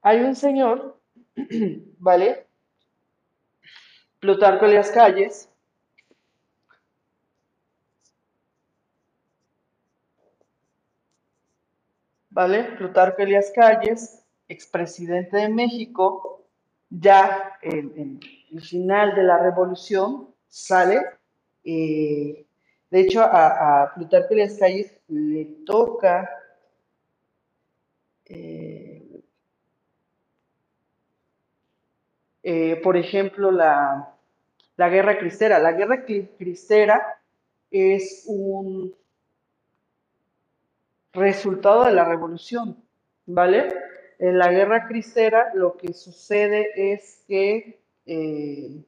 [0.00, 0.96] hay un señor,
[1.98, 2.46] ¿vale?
[4.20, 5.48] Plutarco Elias Calles,
[12.30, 12.62] ¿vale?
[12.78, 16.44] Plutarco Elias Calles, expresidente de México,
[16.90, 18.20] ya en, en
[18.60, 21.00] final de la revolución, sale.
[21.64, 22.46] eh,
[22.90, 26.30] de hecho, a, a Plutarco Elías Calles le toca
[28.26, 29.22] eh,
[32.42, 34.14] eh, por ejemplo, la,
[34.76, 35.58] la guerra cristera.
[35.58, 37.20] La guerra cri- cristera
[37.70, 38.94] es un
[41.12, 42.76] resultado de la revolución,
[43.26, 43.72] ¿vale?
[44.18, 48.84] En la guerra cristera lo que sucede es que eh,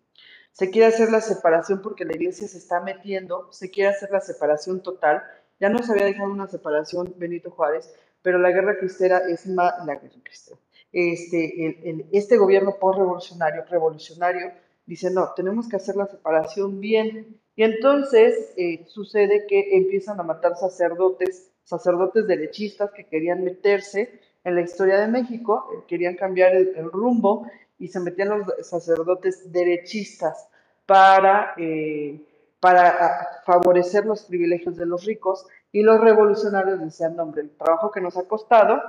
[0.52, 4.20] se quiere hacer la separación porque la iglesia se está metiendo, se quiere hacer la
[4.20, 5.22] separación total.
[5.60, 9.74] Ya no se había dejado una separación Benito Juárez, pero la guerra cristera es más,
[9.86, 10.58] la guerra cristera,
[10.92, 14.52] este, el- este gobierno post-revolucionario, revolucionario,
[14.86, 17.38] dice, no, tenemos que hacer la separación bien.
[17.54, 24.54] Y entonces eh, sucede que empiezan a matar sacerdotes, sacerdotes derechistas que querían meterse en
[24.54, 27.46] la historia de México, eh, querían cambiar el rumbo
[27.78, 30.48] y se metían los sacerdotes derechistas
[30.86, 32.20] para, eh,
[32.60, 37.90] para ah, favorecer los privilegios de los ricos y los revolucionarios decían, hombre, el trabajo
[37.90, 38.80] que nos ha costado,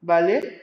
[0.00, 0.62] ¿vale?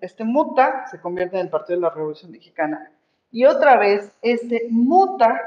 [0.00, 2.92] este, muta, se convierte en el Partido de la Revolución Mexicana.
[3.30, 5.40] Y otra vez, este muta,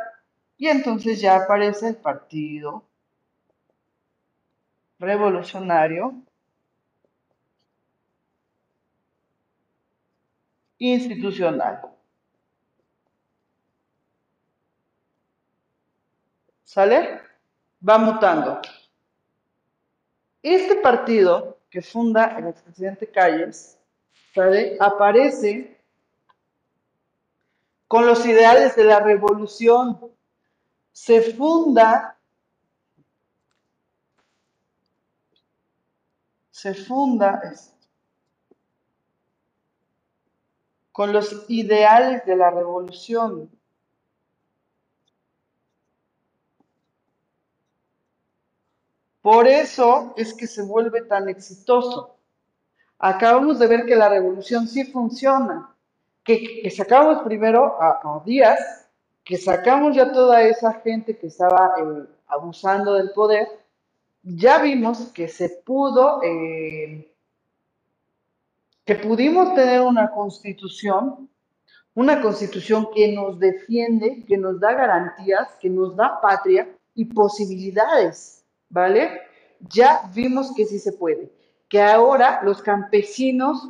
[0.58, 2.86] y entonces ya aparece el Partido
[5.04, 6.24] Revolucionario
[10.78, 11.82] Institucional.
[16.64, 17.22] ¿Sale?
[17.88, 18.62] Va mutando.
[20.42, 23.78] Este partido que funda el expresidente Calles.
[24.80, 25.80] Aparece
[27.88, 30.00] con los ideales de la revolución.
[30.92, 32.18] Se funda,
[36.64, 37.42] se funda
[40.94, 43.52] con los ideales de la revolución.
[49.22, 52.16] Por eso es que se vuelve tan exitoso.
[52.98, 55.76] Acabamos de ver que la revolución sí funciona,
[56.24, 58.88] que, sacamos primero a, a Díaz,
[59.26, 63.50] que sacamos ya toda esa gente que estaba eh, abusando del poder,
[64.24, 67.14] ya vimos que se pudo, eh,
[68.86, 71.30] que pudimos tener una constitución,
[71.94, 78.44] una constitución que nos defiende, que nos da garantías, que nos da patria y posibilidades,
[78.70, 79.22] ¿vale?
[79.60, 81.32] Ya vimos que sí se puede,
[81.68, 83.70] que ahora los campesinos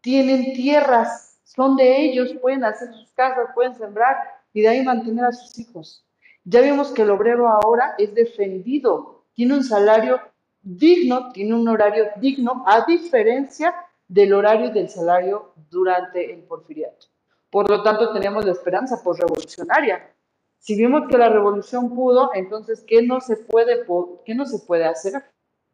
[0.00, 4.16] tienen tierras, son de ellos, pueden hacer sus casas, pueden sembrar
[4.54, 6.04] y de ahí mantener a sus hijos.
[6.44, 10.20] Ya vimos que el obrero ahora es defendido, tiene un salario
[10.62, 13.74] digno, tiene un horario digno, a diferencia
[14.06, 17.06] del horario y del salario durante el porfiriato.
[17.50, 20.14] Por lo tanto, tenemos la esperanza postrevolucionaria.
[20.58, 23.84] Si vimos que la revolución pudo, entonces, ¿qué no se puede,
[24.24, 25.24] qué no se puede hacer?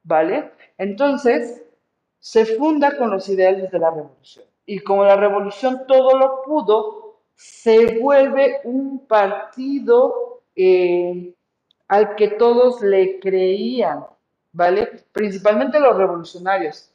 [0.02, 0.52] ¿Vale?
[0.78, 1.62] Entonces,
[2.18, 4.44] se funda con los ideales de la revolución.
[4.66, 11.34] Y como la revolución todo lo pudo, se vuelve un partido eh,
[11.88, 14.04] al que todos le creían.
[14.52, 15.04] ¿vale?
[15.12, 16.90] Principalmente los revolucionarios.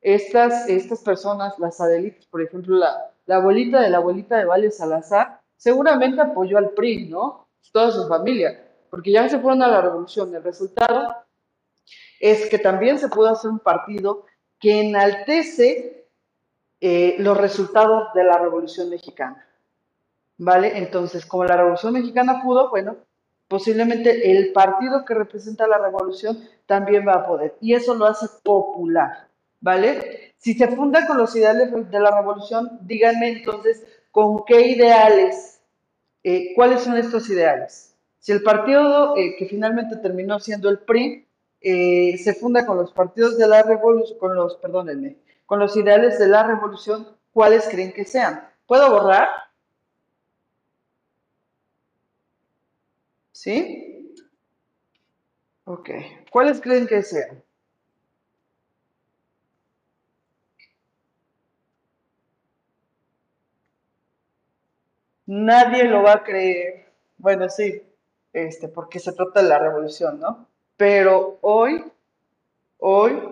[0.00, 4.70] Estas, estas personas, las Adelitas, por ejemplo, la, la abuelita de la abuelita de Valle
[4.70, 7.48] Salazar, seguramente apoyó al PRI, ¿no?
[7.72, 10.32] Toda su familia, porque ya se fueron a la revolución.
[10.34, 11.16] El resultado
[12.20, 14.24] es que también se pudo hacer un partido
[14.60, 16.08] que enaltece
[16.80, 19.44] eh, los resultados de la Revolución Mexicana.
[20.38, 20.78] ¿Vale?
[20.78, 22.96] Entonces, como la Revolución Mexicana pudo, bueno,
[23.48, 27.56] posiblemente el partido que representa la revolución también va a poder.
[27.60, 29.28] Y eso lo hace popular.
[29.60, 30.34] ¿Vale?
[30.36, 35.60] Si se funda con los ideales de la revolución, díganme entonces con qué ideales,
[36.22, 37.96] eh, cuáles son estos ideales.
[38.20, 41.26] Si el partido eh, que finalmente terminó siendo el PRI
[41.60, 46.18] eh, se funda con los partidos de la revolución, con los, perdónenme, con los ideales
[46.18, 48.48] de la revolución, ¿cuáles creen que sean?
[48.66, 49.28] ¿Puedo borrar?
[53.38, 54.16] ¿Sí?
[55.64, 55.90] Ok.
[56.32, 57.40] ¿Cuáles creen que sean?
[65.26, 66.86] Nadie lo va a creer.
[67.16, 67.80] Bueno, sí,
[68.32, 70.48] este, porque se trata de la revolución, ¿no?
[70.76, 71.84] Pero hoy,
[72.78, 73.22] hoy,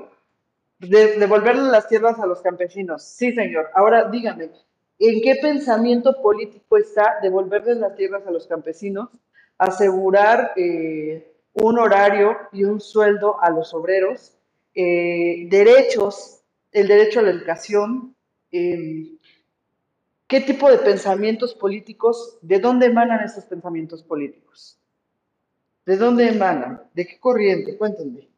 [0.78, 3.02] de, devolverle las tierras a los campesinos.
[3.02, 3.70] Sí, señor.
[3.74, 4.50] Ahora dígame,
[5.00, 9.08] ¿en qué pensamiento político está devolverles las tierras a los campesinos,
[9.58, 14.36] asegurar eh, un horario y un sueldo a los obreros,
[14.74, 16.42] eh, derechos,
[16.72, 18.14] el derecho a la educación,
[18.52, 19.16] eh,
[20.26, 24.76] ¿Qué tipo de pensamientos políticos, de dónde emanan esos pensamientos políticos?
[25.84, 26.82] ¿De dónde emanan?
[26.94, 27.78] ¿De qué corriente?
[27.78, 28.28] Cuéntenme.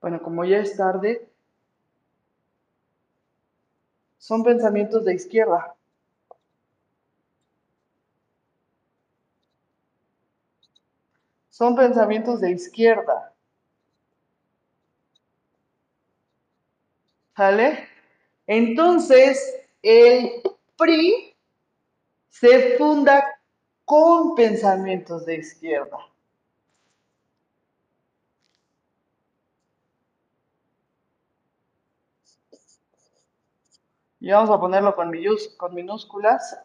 [0.00, 1.28] Bueno, como ya es tarde,
[4.16, 5.74] son pensamientos de izquierda.
[11.52, 13.30] Son pensamientos de izquierda.
[17.36, 17.88] ¿Sale?
[18.46, 20.42] Entonces, el
[20.78, 21.36] PRI
[22.30, 23.22] se funda
[23.84, 25.98] con pensamientos de izquierda.
[34.20, 35.12] Y vamos a ponerlo con,
[35.58, 36.58] con minúsculas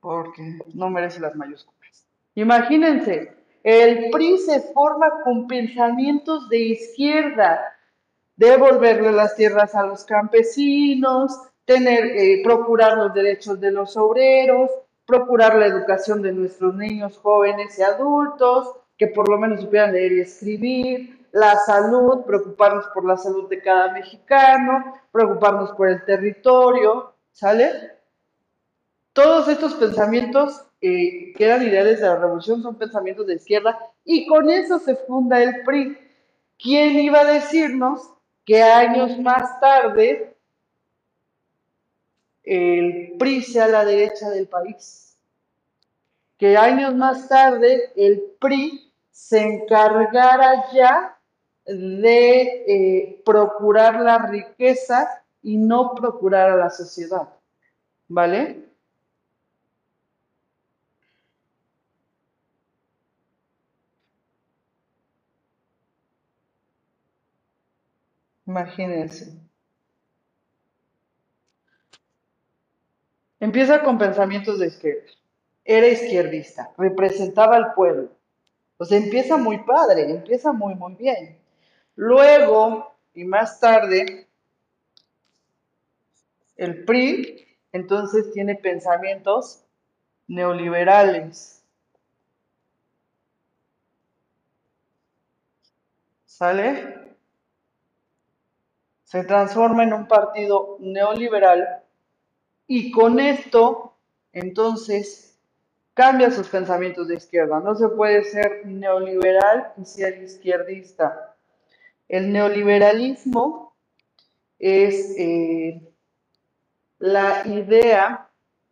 [0.00, 2.06] porque no merece las mayúsculas.
[2.34, 3.35] Imagínense,
[3.66, 7.76] el PRI se forma con pensamientos de izquierda,
[8.36, 14.70] devolverle las tierras a los campesinos, tener, eh, procurar los derechos de los obreros,
[15.04, 20.12] procurar la educación de nuestros niños, jóvenes y adultos, que por lo menos supieran leer
[20.12, 27.14] y escribir, la salud, preocuparnos por la salud de cada mexicano, preocuparnos por el territorio,
[27.32, 27.98] ¿sale?
[29.12, 34.26] Todos estos pensamientos eh, que eran ideales de la revolución son pensamientos de izquierda y
[34.26, 35.96] con eso se funda el PRI.
[36.58, 38.10] ¿Quién iba a decirnos
[38.44, 40.36] que años más tarde
[42.46, 45.18] el PRI sea la derecha del país.
[46.38, 51.18] Que años más tarde el PRI se encargara ya
[51.64, 57.28] de eh, procurar la riqueza y no procurar a la sociedad.
[58.08, 58.64] ¿Vale?
[68.46, 69.46] Imagínense.
[73.40, 75.10] Empieza con pensamientos de izquierda.
[75.64, 78.10] Era izquierdista, representaba al pueblo.
[78.78, 81.38] O sea, empieza muy padre, empieza muy, muy bien.
[81.96, 84.28] Luego, y más tarde,
[86.56, 89.64] el PRI, entonces tiene pensamientos
[90.28, 91.64] neoliberales.
[96.26, 97.05] ¿Sale?
[99.16, 101.80] Se transforma en un partido neoliberal
[102.66, 103.94] y con esto,
[104.30, 105.38] entonces,
[105.94, 107.60] cambia sus pensamientos de izquierda.
[107.60, 111.34] No se puede ser neoliberal y ser izquierdista.
[112.10, 113.74] El neoliberalismo
[114.58, 115.80] es eh,
[116.98, 118.28] la idea,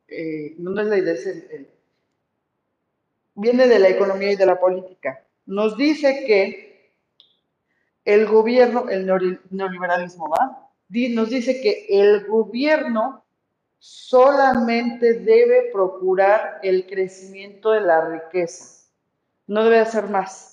[0.09, 1.17] eh, no es la idea,
[3.35, 5.25] viene de la economía y de la política.
[5.47, 6.74] Nos dice que
[8.05, 9.07] el gobierno, el
[9.51, 10.65] neoliberalismo va,
[11.11, 13.25] nos dice que el gobierno
[13.79, 18.89] solamente debe procurar el crecimiento de la riqueza,
[19.47, 20.51] no debe hacer más.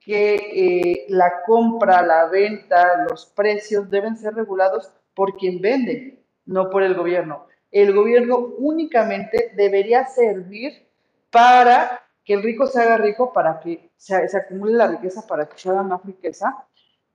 [0.00, 6.70] Que eh, la compra, la venta, los precios deben ser regulados por quien vende, no
[6.70, 7.46] por el gobierno.
[7.70, 10.88] El gobierno únicamente debería servir
[11.30, 15.48] para que el rico se haga rico para que se, se acumule la riqueza, para
[15.48, 16.54] que se haga más riqueza,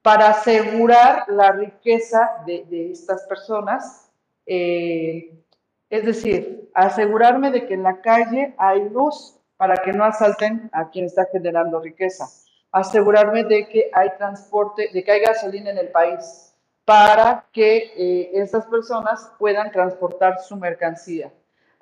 [0.01, 4.09] para asegurar la riqueza de, de estas personas.
[4.47, 5.39] eh,
[5.91, 10.89] es decir, asegurarme de que en la calle hay luz para que no asalten a
[10.89, 12.25] quien está generando riqueza.
[12.71, 18.31] Asegurarme de que hay transporte, de que hay gasolina en el país para que eh,
[18.33, 21.31] estas personas puedan transportar su mercancía.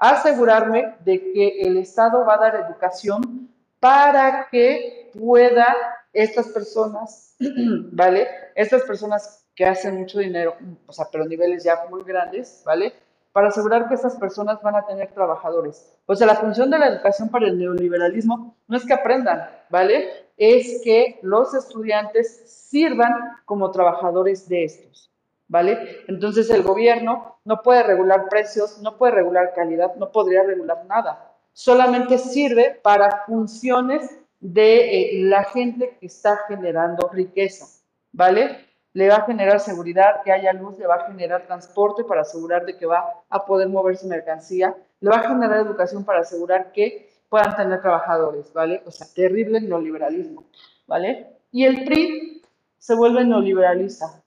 [0.01, 3.47] Asegurarme de que el Estado va a dar educación
[3.79, 5.77] para que pueda
[6.11, 7.35] estas personas,
[7.91, 8.27] ¿vale?
[8.55, 10.55] Estas personas que hacen mucho dinero,
[10.87, 12.93] o sea, pero niveles ya muy grandes, ¿vale?
[13.31, 15.95] Para asegurar que estas personas van a tener trabajadores.
[16.07, 20.09] O sea, la función de la educación para el neoliberalismo no es que aprendan, ¿vale?
[20.35, 23.13] Es que los estudiantes sirvan
[23.45, 25.10] como trabajadores de estos,
[25.51, 26.05] ¿vale?
[26.07, 31.33] Entonces el gobierno no puede regular precios, no puede regular calidad, no podría regular nada.
[31.51, 34.09] Solamente sirve para funciones
[34.39, 37.65] de eh, la gente que está generando riqueza,
[38.13, 38.65] ¿vale?
[38.93, 42.65] Le va a generar seguridad, que haya luz, le va a generar transporte para asegurar
[42.65, 46.71] de que va a poder mover su mercancía, le va a generar educación para asegurar
[46.71, 48.83] que puedan tener trabajadores, ¿vale?
[48.85, 50.45] O sea, terrible neoliberalismo,
[50.87, 51.27] ¿vale?
[51.51, 52.41] Y el PRI
[52.77, 54.20] se vuelve neoliberalista,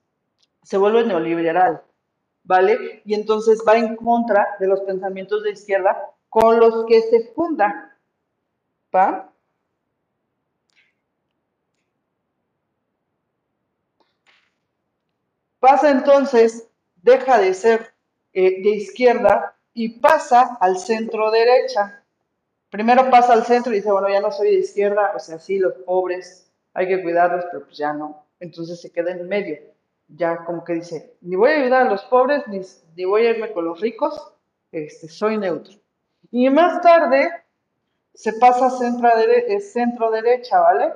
[0.65, 1.83] se vuelve neoliberal,
[2.43, 3.03] ¿vale?
[3.05, 7.97] Y entonces va en contra de los pensamientos de izquierda con los que se funda,
[8.95, 9.31] ¿va?
[15.61, 16.69] Pasa entonces,
[17.03, 17.95] deja de ser
[18.33, 22.05] eh, de izquierda y pasa al centro derecha.
[22.71, 25.59] Primero pasa al centro y dice, bueno, ya no soy de izquierda, o sea, sí,
[25.59, 28.27] los pobres hay que cuidarlos, pero pues ya no.
[28.41, 29.74] Entonces se queda en medio.
[30.09, 32.61] Ya como que dice, ni voy a ayudar a los pobres, ni,
[32.97, 34.33] ni voy a irme con los ricos,
[34.71, 35.79] este, soy neutro.
[36.31, 37.31] Y más tarde
[38.13, 40.93] se pasa a centro, dere centro derecha, ¿vale?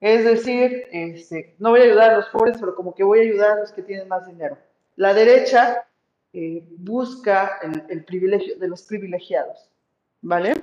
[0.00, 3.22] Es decir, este, no voy a ayudar a los pobres, pero como que voy a
[3.22, 4.58] ayudar a los que tienen más dinero.
[4.96, 5.86] La derecha
[6.32, 9.70] eh, busca el, el, privilegio de los privilegiados,
[10.20, 10.54] ¿vale?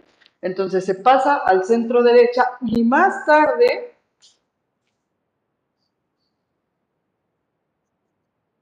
[0.42, 3.91] Entonces se pasa al centro derecha y más tarde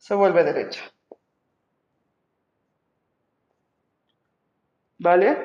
[0.10, 0.82] se vuelve derecha.
[4.98, 5.38] ¿Vale?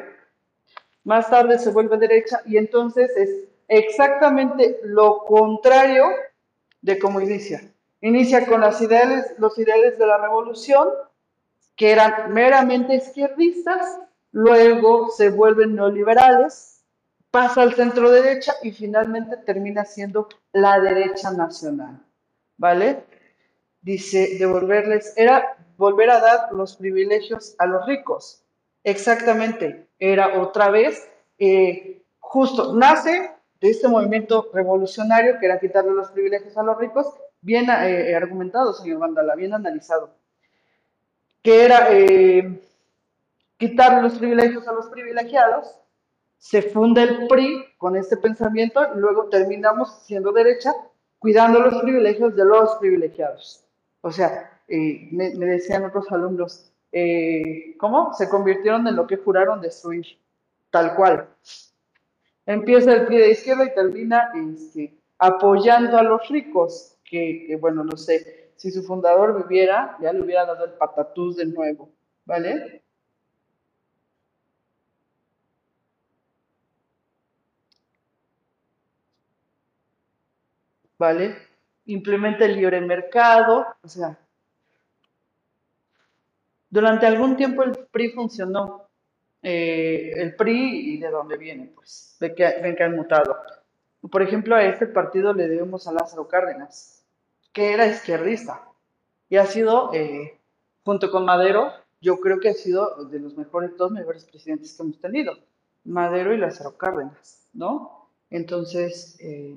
[1.04, 6.04] Más tarde se vuelve derecha y entonces es exactamente lo contrario
[6.80, 7.60] de cómo inicia.
[8.00, 10.88] Inicia con las ideales, los ideales de la revolución,
[11.76, 14.00] que eran meramente izquierdistas,
[14.32, 16.82] luego se vuelven neoliberales,
[17.30, 22.02] pasa al centro derecha y finalmente termina siendo la derecha nacional.
[22.56, 23.04] ¿Vale?
[23.84, 28.42] Dice, devolverles, era volver a dar los privilegios a los ricos.
[28.82, 31.06] Exactamente, era otra vez,
[31.38, 33.30] eh, justo, nace
[33.60, 37.12] de este movimiento revolucionario que era quitarle los privilegios a los ricos,
[37.42, 40.14] bien eh, argumentado, señor Vandala, bien analizado,
[41.42, 42.58] que era eh,
[43.58, 45.78] quitarle los privilegios a los privilegiados,
[46.38, 50.72] se funda el PRI con este pensamiento y luego terminamos siendo derecha,
[51.18, 53.63] cuidando los privilegios de los privilegiados.
[54.04, 58.12] O sea, eh, me, decían otros alumnos, eh, ¿cómo?
[58.12, 60.04] Se convirtieron en lo que juraron destruir,
[60.68, 61.30] tal cual.
[62.44, 67.82] Empieza el pie de izquierda y termina este, apoyando a los ricos, que, que, bueno,
[67.82, 71.90] no sé, si su fundador viviera, ya le hubiera dado el patatús de nuevo,
[72.26, 72.82] ¿vale?
[80.98, 81.53] ¿Vale?
[81.86, 84.18] Implementa el libre mercado, o sea,
[86.70, 88.88] durante algún tiempo el PRI funcionó,
[89.42, 93.36] eh, el PRI y de dónde viene, pues, ven que han mutado.
[94.10, 97.04] Por ejemplo, a este partido le debemos a Lázaro Cárdenas,
[97.52, 98.62] que era izquierdista
[99.28, 100.38] y ha sido, eh,
[100.84, 104.82] junto con Madero, yo creo que ha sido de los mejores, dos mejores presidentes que
[104.82, 105.38] hemos tenido,
[105.84, 108.08] Madero y Lázaro Cárdenas, ¿no?
[108.30, 109.56] Entonces, eh,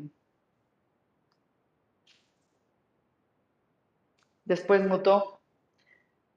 [4.47, 5.37] después mutó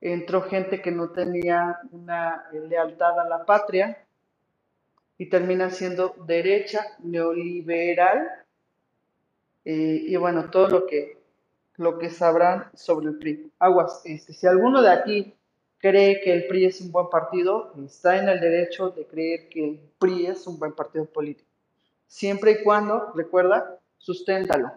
[0.00, 4.04] entró gente que no tenía una lealtad a la patria
[5.18, 8.26] y termina siendo derecha, neoliberal,
[9.64, 11.18] eh, y bueno, todo lo que,
[11.76, 13.52] lo que sabrán sobre el PRI.
[13.58, 15.34] Aguas, este, si alguno de aquí
[15.78, 19.64] cree que el PRI es un buen partido, está en el derecho de creer que
[19.68, 21.48] el PRI es un buen partido político.
[22.06, 24.72] Siempre y cuando, recuerda, susténtalo.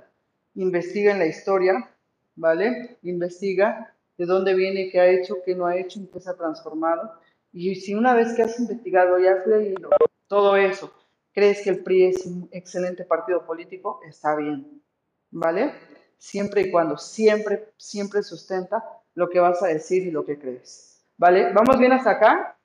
[0.56, 1.93] Investiga en la historia,
[2.36, 2.98] ¿vale?
[3.04, 7.14] Investiga de dónde viene, qué ha hecho, qué no ha hecho, se ha transformado.
[7.52, 9.90] Y si una vez que has investigado y has leído
[10.28, 10.92] todo eso,
[11.34, 14.82] crees que el PRI es un excelente partido político, está bien,
[15.32, 15.74] ¿vale?
[16.18, 18.84] Siempre y cuando, siempre, siempre sustenta
[19.16, 21.52] lo que vas a decir y lo que crees, ¿vale?
[21.54, 22.58] ¿Vamos bien hasta acá?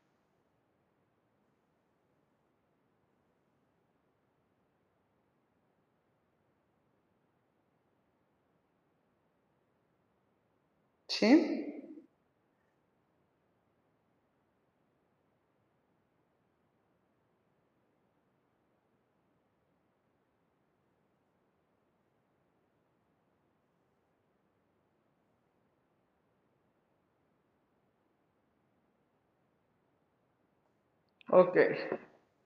[11.18, 11.30] ¿Sí?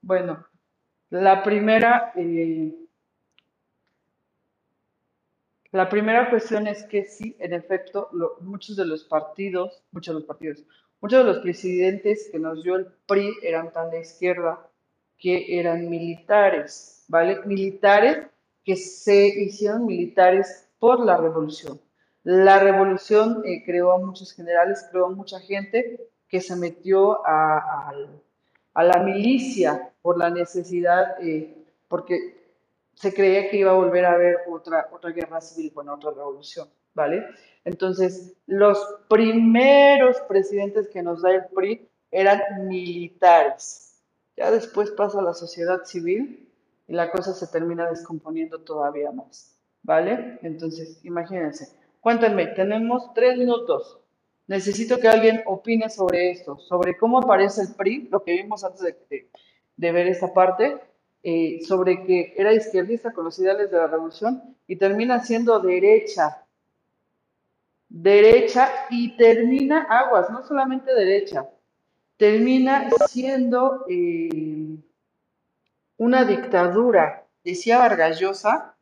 [0.03, 0.47] Bueno,
[1.11, 2.82] la primera, eh,
[5.73, 8.11] la primera cuestión es que sí, en efecto,
[8.43, 10.65] muchos de los partidos, muchos de los partidos,
[11.01, 14.69] muchos de los presidentes que nos dio el PRI eran tan de izquierda
[15.19, 17.41] que eran militares, ¿vale?
[17.47, 18.27] Militares
[18.63, 21.81] que se hicieron militares por la revolución.
[22.23, 27.95] La revolución eh, creó a muchos generales, creó a mucha gente que se metió a
[28.75, 31.55] la milicia por la necesidad, eh,
[31.89, 32.42] porque
[33.03, 36.69] se creía que iba a volver a haber otra, otra guerra civil, bueno, otra revolución,
[36.95, 37.27] ¿vale?
[37.65, 44.01] Entonces, los primeros presidentes que nos da el PRI eran militares.
[44.37, 46.49] Ya después pasa la sociedad civil
[46.87, 50.39] y la cosa se termina descomponiendo todavía más, ¿vale?
[50.43, 51.77] Entonces, imagínense.
[52.01, 53.99] Cuéntenme, tenemos tres minutos.
[54.47, 58.83] Necesito que alguien opine sobre esto, sobre cómo aparece el PRI, lo que vimos antes
[58.83, 59.29] de, de-
[59.77, 60.79] de ver esta parte,
[61.25, 66.45] eh, sobre que era izquierdista con los ideales de la revolución y termina siendo derecha,
[67.89, 71.49] derecha y termina, aguas, no solamente derecha,
[72.17, 74.79] termina siendo eh,
[75.97, 77.27] una dictadura.
[77.45, 78.77] Decía Vargas Llosa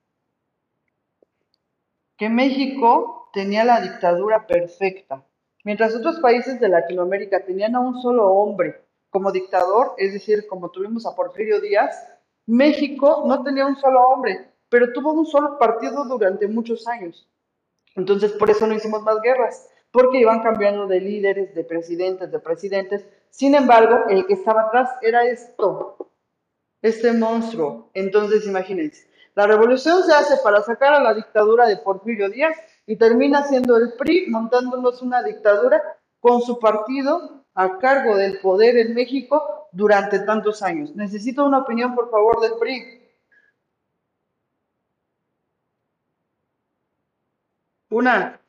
[2.16, 5.24] que México tenía la dictadura perfecta,
[5.64, 10.70] mientras otros países de Latinoamérica tenían a un solo hombre como dictador, es decir, como
[10.70, 12.19] tuvimos a Porfirio Díaz,
[12.50, 17.28] México no tenía un solo hombre, pero tuvo un solo partido durante muchos años.
[17.94, 22.40] Entonces, por eso no hicimos más guerras, porque iban cambiando de líderes, de presidentes, de
[22.40, 23.06] presidentes.
[23.30, 26.10] Sin embargo, el que estaba atrás era esto,
[26.82, 27.90] este monstruo.
[27.94, 32.96] Entonces, imagínense, la revolución se hace para sacar a la dictadura de Porfirio Díaz y
[32.96, 35.80] termina siendo el PRI montándonos una dictadura
[36.18, 40.94] con su partido a cargo del poder en México durante tantos años.
[40.96, 43.00] Necesito una opinión, por favor, del PRI.
[47.90, 48.40] Una.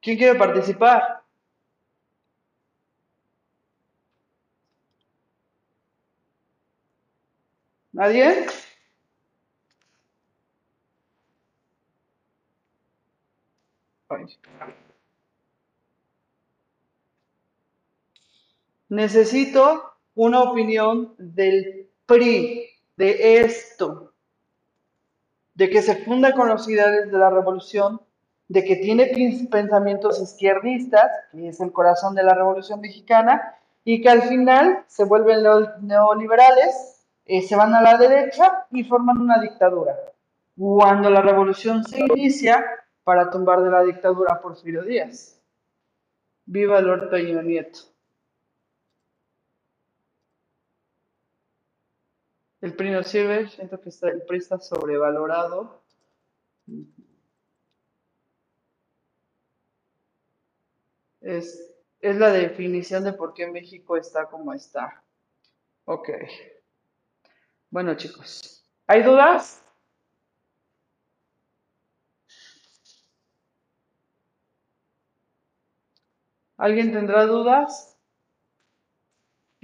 [0.00, 1.22] ¿Quién quiere participar?
[7.92, 8.46] ¿Nadie?
[18.88, 19.82] Necesito
[20.14, 24.12] una opinión del PRI de esto,
[25.54, 28.00] de que se funda con los ideales de la revolución,
[28.48, 34.00] de que tiene pens- pensamientos izquierdistas, que es el corazón de la revolución mexicana, y
[34.02, 39.18] que al final se vuelven neo- neoliberales, eh, se van a la derecha y forman
[39.20, 39.96] una dictadura.
[40.56, 42.64] Cuando la revolución se inicia
[43.02, 45.40] para tumbar de la dictadura a Porfirio Díaz.
[46.46, 47.80] Viva Lord Peña Nieto.
[52.64, 55.82] El PRI no sirve, siento que está- el PRI está sobrevalorado.
[61.20, 65.02] Es, es la definición de por qué México está como está.
[65.86, 66.10] Ok.
[67.70, 68.64] Bueno, chicos.
[68.86, 69.62] ¿Hay dudas?
[76.56, 77.93] ¿Alguien tendrá dudas?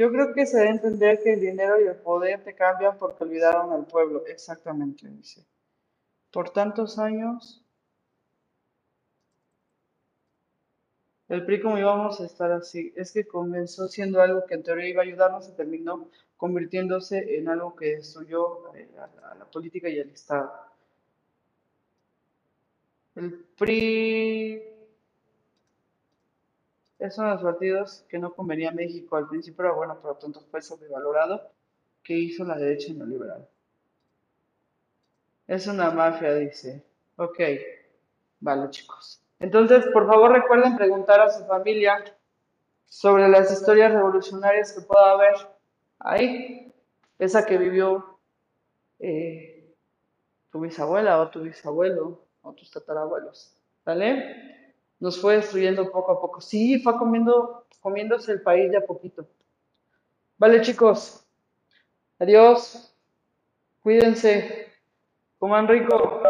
[0.01, 3.23] Yo creo que se debe entender que el dinero y el poder te cambian porque
[3.23, 4.25] olvidaron al pueblo.
[4.25, 5.45] Exactamente, dice.
[6.33, 7.63] Por tantos años,
[11.29, 14.89] el PRI como íbamos a estar así, es que comenzó siendo algo que en teoría
[14.89, 16.09] iba a ayudarnos y terminó
[16.39, 20.51] convirtiéndose en algo que destruyó eh, a la, a la política y al Estado.
[23.17, 24.70] El PRI
[27.01, 29.17] es uno de los partidos que no convenía a México.
[29.17, 31.51] Al principio era bueno, pero tanto fue sobrevalorado
[32.03, 33.49] que hizo la derecha neoliberal.
[35.47, 36.85] Es una mafia, dice.
[37.17, 37.41] Ok,
[38.41, 39.23] vale, chicos.
[39.39, 42.05] Entonces, por favor, recuerden preguntar a su familia
[42.87, 45.35] sobre las historias revolucionarias que pueda haber
[45.99, 46.73] ahí.
[47.19, 48.19] Esa que vivió
[48.99, 49.75] eh,
[50.53, 53.57] tu bisabuela o tu bisabuelo o tus tatarabuelos.
[53.85, 54.60] ¿Vale?
[55.01, 56.41] Nos fue destruyendo poco a poco.
[56.41, 59.27] Sí, fue comiendo, comiéndose el país de a poquito.
[60.39, 61.25] Vale, chicos.
[62.19, 62.95] Adiós.
[63.83, 64.69] Cuídense.
[65.39, 66.23] Coman rico.